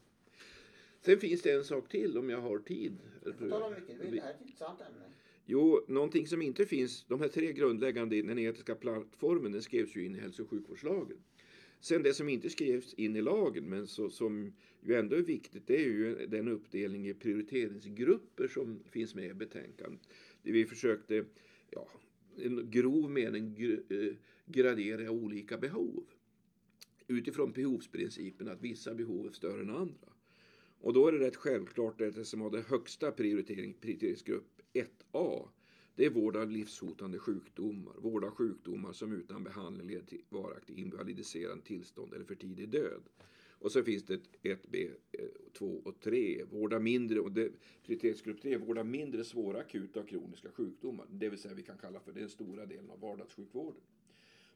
Sen 1.01 1.21
finns 1.21 1.43
det 1.43 1.53
en 1.53 1.65
sak 1.65 1.89
till 1.89 2.19
om 2.19 2.31
jag 2.31 2.41
har 2.41 2.59
tid. 2.59 2.99
Du 3.25 3.33
får 3.33 3.49
tala 3.49 3.71
mycket 3.71 3.99
du 4.01 4.05
vill. 4.05 4.15
Det 4.15 4.21
här 4.21 4.31
är 4.31 4.35
ett 4.35 4.41
intressant 4.41 4.81
ämne. 4.81 5.05
Jo, 5.51 5.85
någonting 5.89 6.27
som 6.27 6.43
inte 6.43 6.67
finns, 6.67 7.05
de 7.05 7.21
här 7.21 7.29
tre 7.29 7.53
grundläggande 7.53 8.17
i 8.17 8.23
den 8.23 8.39
etiska 8.39 8.75
plattformen, 8.75 9.53
den 9.53 9.63
skrevs 9.63 9.97
ju 9.97 10.05
in 10.05 10.17
i 10.17 10.19
hälso 10.19 10.43
och 10.43 10.51
sjukvårdslagen. 10.51 11.17
Sen 11.81 12.03
det 12.03 12.15
som 12.15 12.29
inte 12.29 12.51
skrevs 12.51 12.95
in 12.95 13.17
i 13.17 13.23
lagen, 13.23 13.65
men 13.65 13.87
så, 13.87 14.11
som 14.11 14.53
ju 14.81 14.95
ändå 14.95 15.17
är 15.17 15.23
viktigt, 15.23 15.67
det 15.67 15.77
är 15.77 15.85
ju 15.85 16.27
den 16.27 16.49
uppdelning 16.49 17.09
i 17.09 17.15
prioriteringsgrupper 17.15 18.49
som 18.49 18.83
finns 18.91 19.15
med 19.15 19.31
i 19.31 19.35
betänkandet. 19.35 20.09
Där 20.43 20.53
vi 20.53 20.67
försökte, 20.67 21.25
ja, 21.71 21.89
en 22.37 22.71
grov 22.71 23.11
mening 23.11 23.57
eh, 23.89 24.15
gradera 24.47 25.11
olika 25.11 25.59
behov. 25.59 26.05
Utifrån 27.07 27.53
behovsprincipen 27.53 28.49
att 28.49 28.63
vissa 28.63 28.95
behov 28.95 29.27
är 29.27 29.31
större 29.31 29.61
än 29.61 29.71
andra. 29.71 30.13
Och 30.81 30.93
då 30.93 31.07
är 31.07 31.12
det 31.12 31.19
rätt 31.19 31.37
självklart 31.37 32.01
att 32.01 32.14
det 32.14 32.25
som 32.25 32.41
har 32.41 32.51
den 32.51 32.62
högsta 32.62 33.12
prioritering, 33.12 33.75
prioriteringsgrupp 33.81 34.62
1A, 34.73 35.49
det 35.95 36.05
är 36.05 36.11
vård 36.11 36.37
av 36.37 36.51
livshotande 36.51 37.19
sjukdomar. 37.19 37.95
Vård 37.99 38.25
av 38.25 38.31
sjukdomar 38.31 38.93
som 38.93 39.12
utan 39.12 39.45
behandling 39.45 39.88
leder 39.88 40.07
till 40.07 40.23
varaktig 40.29 40.79
invalidiserande 40.79 41.64
tillstånd 41.64 42.14
eller 42.14 42.25
för 42.25 42.35
tidig 42.35 42.69
död. 42.69 43.03
Och 43.61 43.73
så 43.73 43.83
finns 43.83 44.03
det 44.05 44.21
1B, 44.43 44.91
2 45.59 45.67
eh, 45.67 45.73
och 45.85 46.01
3. 46.01 46.45
Vårda 46.51 46.79
mindre, 46.79 47.21
och 47.21 47.33
det, 47.33 47.53
prioritetsgrupp 47.87 48.43
3, 48.43 48.57
vårda 48.57 48.85
mindre 48.85 49.25
svåra 49.25 49.59
akuta 49.59 50.01
och 50.01 50.09
kroniska 50.09 50.51
sjukdomar. 50.51 51.07
Det 51.11 51.29
vill 51.29 51.38
säga 51.38 51.55
vi 51.55 51.62
kan 51.62 51.79
kalla 51.79 52.01
för 52.01 52.12
den 52.12 52.29
stora 52.29 52.67
delen 52.67 52.91
av 52.91 53.01
vardagssjukvården. 53.01 53.81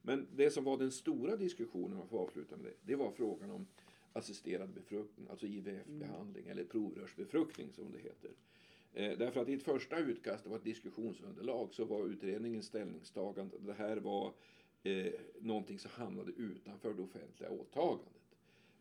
Men 0.03 0.27
det 0.37 0.51
som 0.51 0.65
var 0.65 0.79
den 0.79 0.93
stora 0.93 1.37
diskussionen, 1.37 1.93
om 1.93 1.99
jag 1.99 2.09
får 2.09 2.19
avsluta 2.19 2.57
med 2.57 2.65
det, 2.65 2.75
det 2.83 2.97
var 2.97 3.11
frågan 3.11 3.51
om 3.51 3.67
assisterad 4.13 4.71
befruktning, 4.71 5.27
alltså 5.31 5.47
IVF-behandling 5.47 6.49
eller 6.49 6.65
provrörsbefruktning 6.65 7.73
som 7.73 7.93
det 7.93 7.99
heter. 7.99 8.31
Eh, 8.95 9.19
därför 9.19 9.41
att 9.41 9.49
i 9.49 9.55
ett 9.55 9.63
första 9.63 9.99
utkast 9.99 10.47
av 10.47 10.57
ett 10.57 10.65
diskussionsunderlag 10.65 11.75
så 11.75 11.85
var 11.85 12.07
utredningens 12.07 12.67
ställningstagande 12.67 13.57
att 13.57 13.67
det 13.67 13.73
här 13.73 13.97
var 13.97 14.33
eh, 14.83 15.13
någonting 15.41 15.79
som 15.79 15.91
hamnade 15.91 16.33
utanför 16.33 16.95
det 16.95 17.03
offentliga 17.03 17.51
åtagandet. 17.51 18.23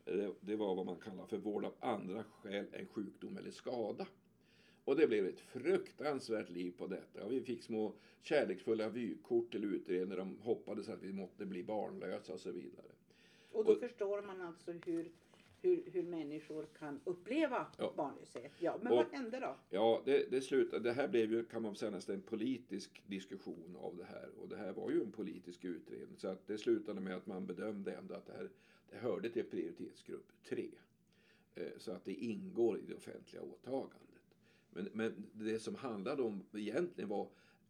Eh, 0.05 0.29
det 0.41 0.55
var 0.55 0.75
vad 0.75 0.85
man 0.85 0.95
kallar 0.95 1.25
för 1.25 1.37
vård 1.37 1.65
av 1.65 1.73
andra 1.79 2.23
skäl 2.23 2.65
än 2.73 2.85
sjukdom 2.85 3.37
eller 3.37 3.51
skada. 3.51 4.07
Och 4.85 4.95
det 4.95 5.07
blev 5.07 5.25
ett 5.25 5.39
fruktansvärt 5.39 6.49
liv 6.49 6.73
på 6.77 6.87
detta. 6.87 7.25
Och 7.25 7.31
vi 7.31 7.41
fick 7.41 7.63
små 7.63 7.93
kärleksfulla 8.21 8.89
vykort 8.89 9.51
till 9.51 9.63
utredningen 9.63 10.17
de 10.17 10.37
hoppades 10.41 10.89
att 10.89 11.03
vi 11.03 11.13
måtte 11.13 11.45
bli 11.45 11.63
barnlösa 11.63 12.33
och 12.33 12.39
så 12.39 12.51
vidare. 12.51 12.91
Och 13.51 13.65
då 13.65 13.71
Och- 13.71 13.79
förstår 13.79 14.21
man 14.21 14.41
alltså 14.41 14.71
hur, 14.71 15.11
hur, 15.61 15.83
hur 15.91 16.03
människor 16.03 16.65
kan 16.79 16.99
uppleva 17.05 17.67
Ja. 17.77 17.93
barnlöshet. 17.97 18.51
Ja, 18.59 18.79
men 18.83 18.91
Och- 18.91 18.97
vad 18.97 19.07
hände 19.11 19.39
då? 19.39 19.55
Ja, 19.69 20.01
det, 20.05 20.31
det 20.31 20.41
slutade, 20.41 20.83
det 20.83 20.93
här 20.93 21.07
blev 21.07 21.31
ju, 21.31 21.45
kan 21.45 21.61
man 21.61 21.75
säga, 21.75 21.91
nästan 21.91 22.15
en 22.15 22.21
politisk 22.21 23.03
diskussion 23.07 23.75
av 23.79 23.97
det 23.97 24.03
här. 24.05 24.29
Och 24.41 24.49
det 24.49 24.57
här 24.57 24.73
var 24.73 24.91
ju 24.91 25.01
en 25.01 25.11
politisk 25.11 25.65
utredning. 25.65 26.17
Så 26.17 26.27
att 26.27 26.47
det 26.47 26.57
slutade 26.57 27.01
med 27.01 27.15
att 27.15 27.27
man 27.27 27.45
bedömde 27.47 27.93
ändå 27.95 28.13
att 28.13 28.25
det 28.25 28.33
här 28.33 28.49
det 28.89 28.97
hörde 28.97 29.29
till 29.29 29.43
prioritetsgrupp 29.45 30.31
3. 30.49 30.69
Eh, 31.55 31.67
Så 31.77 31.91
att 31.91 32.05
det 32.05 32.13
ingår 32.13 32.79
i 32.79 32.81
det 32.87 32.95
offentliga 32.95 33.41
åtagandet. 33.43 33.97
Men, 34.69 34.89
men 34.93 35.29
det 35.33 35.59
som 35.59 35.75
handlade 35.75 36.21
om 36.21 36.43
egentligen 36.53 37.09
var 37.09 37.27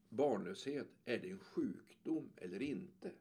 barnlöshet, 0.10 0.88
är 1.06 1.18
det 1.20 1.30
en 1.30 1.40
sjukdom 1.40 2.30
eller 2.38 2.62
inte? 2.62 3.12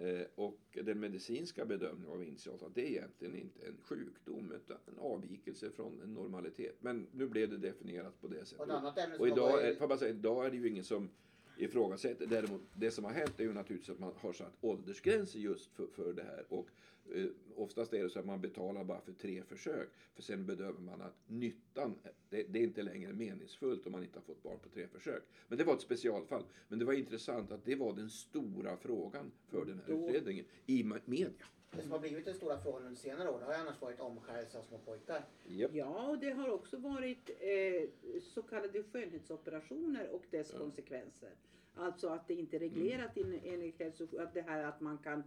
Eh, 0.00 0.26
och 0.34 0.78
den 0.84 1.00
medicinska 1.00 1.64
bedömningen 1.64 2.10
av 2.10 2.22
initialt 2.22 2.62
att 2.62 2.74
det 2.74 2.82
är 2.82 2.90
egentligen 2.90 3.36
inte 3.36 3.66
en 3.66 3.76
sjukdom 3.80 4.52
utan 4.52 4.76
en 4.86 4.98
avvikelse 4.98 5.70
från 5.70 6.00
en 6.02 6.14
normalitet. 6.14 6.76
Men 6.80 7.06
nu 7.12 7.28
blev 7.28 7.50
det 7.50 7.56
definierat 7.56 8.20
på 8.20 8.28
det 8.28 8.40
Och 8.40 8.46
sättet. 8.46 8.60
Och 9.20 9.28
har 9.28 9.28
idag 9.28 9.64
är, 9.64 9.86
bara 9.88 9.98
säga, 9.98 10.10
idag 10.10 10.46
är 10.46 10.50
det 10.50 10.56
ju 10.56 10.68
ingen 10.68 10.84
som 10.84 11.10
ifrågasätter. 11.60 12.26
Däremot, 12.26 12.60
det 12.74 12.90
som 12.90 13.04
har 13.04 13.12
hänt 13.12 13.40
är 13.40 13.44
ju 13.44 13.52
naturligtvis 13.52 13.90
att 13.90 13.98
man 13.98 14.12
har 14.16 14.32
satt 14.32 14.52
åldersgränser 14.60 15.38
just 15.38 15.70
för, 15.72 15.86
för 15.86 16.12
det 16.12 16.22
här. 16.22 16.44
Och 16.48 16.68
eh, 17.14 17.26
oftast 17.56 17.92
är 17.92 18.02
det 18.02 18.10
så 18.10 18.18
att 18.18 18.26
man 18.26 18.40
betalar 18.40 18.84
bara 18.84 19.00
för 19.00 19.12
tre 19.12 19.42
försök. 19.42 19.88
För 20.14 20.22
sen 20.22 20.46
bedömer 20.46 20.80
man 20.80 21.00
att 21.00 21.16
nyttan, 21.26 21.94
det, 22.30 22.42
det 22.42 22.58
är 22.58 22.62
inte 22.62 22.82
längre 22.82 23.12
meningsfullt 23.12 23.86
om 23.86 23.92
man 23.92 24.02
inte 24.02 24.18
har 24.18 24.24
fått 24.24 24.42
barn 24.42 24.58
på 24.62 24.68
tre 24.68 24.86
försök. 24.88 25.22
Men 25.48 25.58
det 25.58 25.64
var 25.64 25.74
ett 25.74 25.80
specialfall. 25.80 26.44
Men 26.68 26.78
det 26.78 26.84
var 26.84 26.92
intressant 26.92 27.52
att 27.52 27.64
det 27.64 27.74
var 27.74 27.92
den 27.92 28.10
stora 28.10 28.76
frågan 28.76 29.32
för 29.48 29.64
den 29.64 29.80
här 29.86 29.94
Då- 29.94 30.08
utredningen 30.08 30.44
i 30.66 30.84
media. 31.04 31.46
Det 31.76 31.82
som 31.82 31.90
har 31.90 31.98
blivit 31.98 32.24
den 32.24 32.34
stora 32.34 32.58
frågan 32.60 32.82
under 32.86 33.00
senare 33.00 33.30
år 33.30 33.38
det 33.38 33.44
har 33.44 33.52
ju 33.52 33.58
annars 33.58 33.80
varit 33.80 34.00
omskärelse 34.00 34.58
av 34.58 34.62
små 34.62 34.78
pojkar. 34.78 35.24
Japp. 35.46 35.70
Ja, 35.74 36.08
och 36.08 36.18
det 36.18 36.30
har 36.30 36.50
också 36.50 36.76
varit 36.76 37.30
eh, 37.40 37.88
så 38.22 38.42
kallade 38.42 38.82
skönhetsoperationer 38.82 40.08
och 40.08 40.22
dess 40.30 40.50
Ja. 40.52 40.58
konsekvenser. 40.58 41.30
Alltså 41.74 42.08
att 42.08 42.28
det 42.28 42.34
inte 42.34 42.56
är 42.56 42.60
reglerat 42.60 43.16
in, 43.16 43.40
enligt 43.44 43.78
hälso 43.78 44.06
att 44.18 44.34
det 44.34 44.42
här 44.42 44.64
att 44.64 44.80
man 44.80 44.98
kan, 44.98 45.22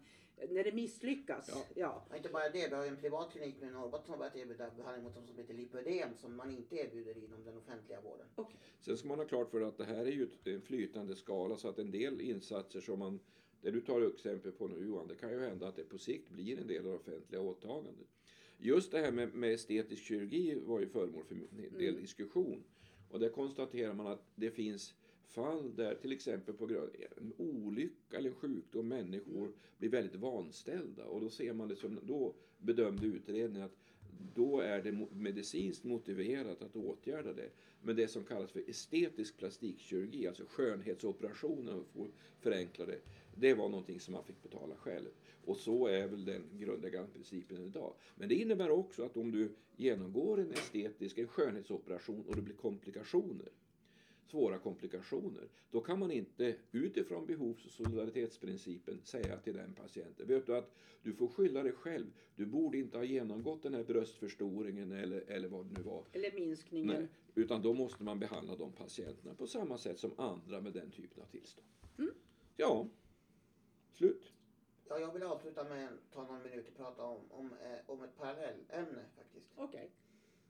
när 0.49 0.63
det 0.63 0.71
misslyckas. 0.71 1.49
Ja. 1.75 2.03
Ja. 2.09 2.15
Inte 2.17 2.29
bara 2.29 2.49
det, 2.49 2.67
vi 2.69 2.75
har 2.75 2.83
ju 2.83 2.89
en 2.89 2.97
privat 2.97 3.31
klinik 3.31 3.55
nu 3.61 3.67
i 3.67 3.71
Norrbotten 3.71 4.05
som 4.05 4.11
har 4.13 4.19
börjat 4.19 4.35
erbjuda 4.35 4.69
behandling 4.77 5.03
mot 5.03 5.15
något 5.15 5.27
som 5.27 5.37
heter 5.37 5.53
lipödem 5.53 6.09
som 6.17 6.35
man 6.35 6.51
inte 6.51 6.75
erbjuder 6.75 7.17
inom 7.17 7.43
den 7.45 7.57
offentliga 7.57 8.01
vården. 8.01 8.25
Sen 8.79 8.97
ska 8.97 9.07
man 9.07 9.19
ha 9.19 9.25
klart 9.25 9.51
för 9.51 9.61
att 9.61 9.77
det 9.77 9.85
här 9.85 10.05
är 10.05 10.11
ju 10.11 10.23
ett- 10.23 10.47
en 10.47 10.61
flytande 10.61 11.15
skala 11.15 11.57
så 11.57 11.69
att 11.69 11.79
en 11.79 11.91
del 11.91 12.21
insatser 12.21 12.81
som 12.81 12.99
man, 12.99 13.19
det 13.63 13.71
du 13.71 13.81
tar 13.81 14.07
exempel 14.07 14.51
på 14.51 14.67
nu 14.67 14.85
Johan, 14.85 15.07
det 15.07 15.15
kan 15.15 15.31
ju 15.31 15.39
hända 15.39 15.67
att 15.67 15.75
det 15.75 15.83
på 15.83 15.97
sikt 15.97 16.29
blir 16.29 16.57
en 16.57 16.67
del 16.67 16.85
av 16.85 16.91
det 16.91 16.97
offentliga 16.97 17.41
åtagandet. 17.41 18.07
Just 18.57 18.91
det 18.91 18.99
här 18.99 19.11
med, 19.11 19.33
med 19.33 19.53
estetisk 19.53 20.03
kirurgi 20.03 20.59
var 20.65 20.79
ju 20.79 20.87
föremål 20.87 21.23
för 21.23 21.35
en 21.35 21.77
del 21.77 21.95
diskussion. 21.95 22.63
Och 23.09 23.19
där 23.19 23.29
konstaterar 23.29 23.93
man 23.93 24.07
att 24.07 24.25
det 24.35 24.51
finns 24.51 24.93
fall 25.27 25.75
där 25.75 25.95
till 25.95 26.11
exempel 26.11 26.53
på 26.53 26.65
grund 26.65 26.83
av 26.83 26.89
en 27.17 27.33
olycka 27.37 28.17
eller 28.17 28.29
en 28.29 28.35
sjukdom 28.35 28.87
människor 28.87 29.51
blir 29.77 29.89
väldigt 29.89 30.15
vanställda 30.15 31.05
och 31.05 31.21
då 31.21 31.29
ser 31.29 31.53
man 31.53 31.67
det 31.67 31.75
som, 31.75 31.99
då 32.03 32.33
bedömde 32.57 33.05
utredningen 33.05 33.65
att 33.65 33.77
då 34.35 34.59
är 34.59 34.81
det 34.81 35.07
medicinskt 35.11 35.83
motiverat 35.83 36.61
att 36.61 36.75
åtgärda 36.75 37.33
det. 37.33 37.49
Men 37.81 37.95
det 37.95 38.07
som 38.07 38.23
kallas 38.23 38.51
för 38.51 38.69
estetisk 38.69 39.37
plastikkirurgi, 39.37 40.27
alltså 40.27 40.43
skönhetsoperationer, 40.47 41.83
för 41.93 42.07
förenklade, 42.39 42.91
det, 42.91 42.99
det 43.35 43.53
var 43.53 43.69
någonting 43.69 43.99
som 43.99 44.13
man 44.13 44.23
fick 44.23 44.43
betala 44.43 44.75
själv. 44.75 45.09
Och 45.45 45.57
så 45.57 45.87
är 45.87 46.07
väl 46.07 46.25
den 46.25 46.43
grundläggande 46.59 47.11
principen 47.13 47.65
idag. 47.65 47.93
Men 48.15 48.29
det 48.29 48.35
innebär 48.35 48.69
också 48.69 49.03
att 49.03 49.17
om 49.17 49.31
du 49.31 49.51
genomgår 49.75 50.39
en 50.39 50.51
estetisk, 50.51 51.17
en 51.17 51.27
skönhetsoperation 51.27 52.25
och 52.27 52.35
det 52.35 52.41
blir 52.41 52.55
komplikationer, 52.55 53.49
svåra 54.25 54.57
komplikationer, 54.57 55.47
då 55.71 55.81
kan 55.81 55.99
man 55.99 56.11
inte 56.11 56.55
utifrån 56.71 57.25
behovs 57.25 57.65
och 57.65 57.71
solidaritetsprincipen 57.71 58.99
säga 59.03 59.37
till 59.37 59.53
den 59.53 59.73
patienten, 59.73 60.27
vet 60.27 60.45
du 60.45 60.57
att 60.57 60.75
du 61.01 61.13
får 61.13 61.27
skylla 61.27 61.63
dig 61.63 61.71
själv, 61.71 62.05
du 62.35 62.45
borde 62.45 62.77
inte 62.77 62.97
ha 62.97 63.03
genomgått 63.03 63.63
den 63.63 63.73
här 63.73 63.83
bröstförstoringen 63.83 64.91
eller, 64.91 65.21
eller 65.27 65.47
vad 65.47 65.65
det 65.65 65.73
nu 65.77 65.83
var. 65.83 66.03
Eller 66.11 66.31
minskningen. 66.31 66.95
Nej, 66.95 67.07
utan 67.35 67.61
då 67.61 67.73
måste 67.73 68.03
man 68.03 68.19
behandla 68.19 68.55
de 68.55 68.71
patienterna 68.71 69.35
på 69.35 69.47
samma 69.47 69.77
sätt 69.77 69.99
som 69.99 70.11
andra 70.17 70.61
med 70.61 70.73
den 70.73 70.91
typen 70.91 71.23
av 71.23 71.27
tillstånd. 71.27 71.67
Ja, 72.55 72.87
slut. 73.91 74.31
Ja, 74.89 74.99
jag 74.99 75.13
vill 75.13 75.23
avsluta 75.23 75.63
med 75.63 75.87
att 75.87 76.11
ta 76.11 76.23
någon 76.23 76.43
minut 76.43 76.67
och 76.67 76.75
prata 76.75 77.03
om, 77.03 77.21
om, 77.29 77.45
eh, 77.45 77.79
om 77.85 78.03
ett 78.03 78.17
parallellämne 78.17 79.05
faktiskt. 79.15 79.47
Okej. 79.55 79.91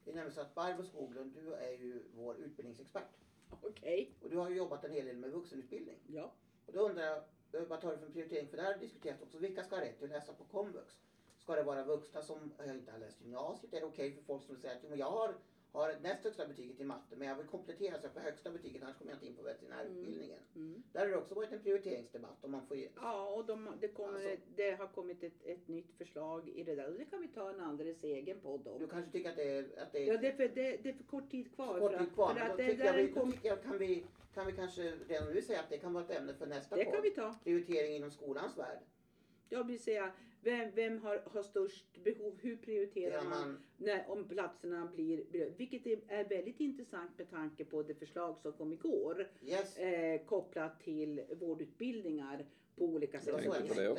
Det 0.03 0.11
är 0.11 0.15
nämligen 0.15 0.35
så 0.35 0.41
att 0.41 0.55
Barbro 0.55 0.83
Skoglund, 0.83 1.33
du 1.33 1.53
är 1.53 1.71
ju 1.71 2.03
vår 2.15 2.37
utbildningsexpert. 2.37 3.17
Okej. 3.61 4.13
Och 4.21 4.29
du 4.29 4.37
har 4.37 4.49
ju 4.49 4.55
jobbat 4.55 4.83
en 4.83 4.91
hel 4.91 5.05
del 5.05 5.17
med 5.17 5.31
vuxenutbildning. 5.31 5.99
Ja. 6.07 6.31
Och 6.65 6.73
då 6.73 6.79
undrar 6.89 7.03
jag, 7.03 7.17
eh, 7.61 7.67
vad 7.67 7.81
tar 7.81 7.91
du 7.91 7.97
för 7.97 8.09
prioritering? 8.09 8.47
För 8.47 8.57
det 8.57 8.63
här 8.63 8.73
har 8.73 8.79
diskuterats 8.79 9.21
också, 9.21 9.37
vilka 9.37 9.63
ska 9.63 9.75
ha 9.75 9.83
rätt 9.83 10.03
att 10.03 10.09
läsa 10.09 10.33
på 10.33 10.43
komvux? 10.43 10.99
Ska 11.37 11.55
det 11.55 11.63
vara 11.63 11.83
vuxna 11.83 12.21
som 12.21 12.51
eh, 12.59 12.75
inte 12.75 12.91
har 12.91 12.99
läst 12.99 13.21
gymnasiet? 13.21 13.73
Är 13.73 13.79
det 13.79 13.85
okej 13.85 14.11
för 14.11 14.21
folk 14.23 14.43
som 14.43 14.57
säger 14.57 14.75
att 14.75 14.81
"Jo, 14.83 14.89
men 14.89 14.99
jag 14.99 15.11
har, 15.11 15.35
har 15.73 15.95
näst 16.01 16.23
högsta 16.23 16.47
betyget 16.47 16.79
i 16.79 16.83
matte 16.83 17.15
men 17.15 17.27
jag 17.27 17.35
vill 17.35 17.47
komplettera 17.47 17.99
så 17.99 18.05
jag 18.05 18.13
får 18.13 18.19
högsta 18.19 18.49
betyget 18.51 18.83
annars 18.83 18.97
kommer 18.97 19.11
jag 19.11 19.15
inte 19.17 19.27
in 19.27 19.35
på 19.35 19.41
veterinärutbildningen. 19.43 20.39
Mm. 20.55 20.83
Där 20.91 20.99
har 21.01 21.07
det 21.07 21.17
också 21.17 21.35
varit 21.35 21.51
en 21.51 21.59
prioriteringsdebatt 21.63 22.43
om 22.43 22.51
man 22.51 22.67
får. 22.67 22.77
Ja, 22.95 23.29
och 23.29 23.45
de, 23.45 23.69
det, 23.81 23.87
kommer, 23.87 24.31
Alltså. 24.31 24.45
det 24.55 24.71
har 24.71 24.87
kommit 24.87 25.23
ett, 25.23 25.45
ett 25.45 25.67
nytt 25.67 25.93
förslag 25.97 26.49
i 26.49 26.63
det 26.63 26.75
där 26.75 26.87
och 26.91 26.93
det 26.97 27.05
kan 27.05 27.21
vi 27.21 27.27
ta 27.27 27.49
en 27.49 27.59
alldeles 27.59 28.03
egen 28.03 28.39
podd 28.39 28.61
Du 28.63 28.71
om. 28.83 28.87
kanske 28.89 29.11
tycker 29.11 29.29
att 29.29 29.35
det 29.35 29.57
är, 29.57 29.65
att 29.81 29.91
det 29.91 29.99
är 30.03 30.07
Ja, 30.13 30.17
det 30.17 30.27
är 30.27 30.31
för, 30.33 30.47
det, 30.55 30.77
det 30.83 30.89
är 30.89 30.93
för 30.93 31.03
kort 31.03 31.31
tid 31.31 31.55
kvar. 31.55 31.79
kort 31.79 31.97
tid 31.97 32.13
kvar. 32.13 32.33
För 32.33 32.41
att 32.49 32.57
det, 32.57 32.73
jag, 32.73 32.93
vi, 32.93 33.11
kom, 33.11 33.33
jag 33.43 33.63
kan, 33.63 33.77
vi, 33.77 34.05
kan 34.33 34.45
vi 34.47 34.51
kanske 34.51 34.81
redan 35.07 35.33
nu 35.33 35.41
säga 35.41 35.59
att 35.59 35.69
det 35.69 35.77
kan 35.77 35.93
vara 35.93 36.03
ett 36.03 36.11
ämne 36.11 36.33
för 36.33 36.47
nästa 36.47 36.75
det 36.75 36.85
podd. 36.85 36.93
kan 36.93 37.03
vi 37.03 37.11
ta. 37.11 37.35
Prioritering 37.43 37.95
inom 37.95 38.11
skolans 38.11 38.57
värld. 38.57 38.79
Jag 39.49 39.67
vill 39.67 39.79
säga, 39.83 40.11
vem, 40.43 40.71
vem 40.75 41.01
har, 41.01 41.23
har 41.33 41.43
störst 41.43 42.03
behov? 42.03 42.39
Hur 42.41 42.57
prioriterar 42.57 43.17
Där 43.17 43.29
man? 43.29 43.39
man 43.39 43.63
när, 43.77 44.09
om 44.09 44.27
platserna 44.27 44.85
blir, 44.95 45.23
vilket 45.57 45.85
är, 45.85 45.99
är 46.07 46.29
väldigt 46.29 46.59
intressant 46.59 47.17
med 47.17 47.29
tanke 47.29 47.65
på 47.65 47.83
det 47.83 47.95
förslag 47.95 48.37
som 48.41 48.53
kom 48.53 48.73
igår 48.73 49.31
yes, 49.41 49.77
eh, 49.77 50.25
kopplat 50.25 50.79
till 50.79 51.23
vårdutbildningar 51.39 52.45
på 52.75 52.85
olika 52.85 53.19
sätt. 53.19 53.45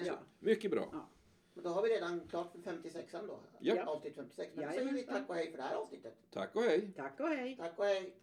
Ja. 0.07 0.19
Mycket 0.39 0.71
bra. 0.71 1.09
men 1.55 1.65
då 1.65 1.71
har 1.71 1.83
vi 1.83 1.89
redan 1.89 2.21
klart 2.29 2.53
för 2.53 2.59
56an 2.59 3.27
då. 3.27 3.41
Ja. 3.61 3.85
Avsnitt 3.85 4.15
56. 4.15 4.51
Men 4.55 4.67
då 4.67 4.73
säger 4.73 4.93
vi 4.93 5.03
tack 5.03 5.29
och 5.29 5.35
hej 5.35 5.51
för 5.51 5.57
det 5.57 5.63
här 5.63 5.77
avsnittet. 5.77 6.15
Tack 6.31 6.57
och 6.57 6.63
hej. 6.63 6.93
Tack 6.97 7.21
och 7.21 7.29
hej! 7.29 7.57
Tack 7.57 7.79
och 7.79 7.85
hej. 7.85 8.15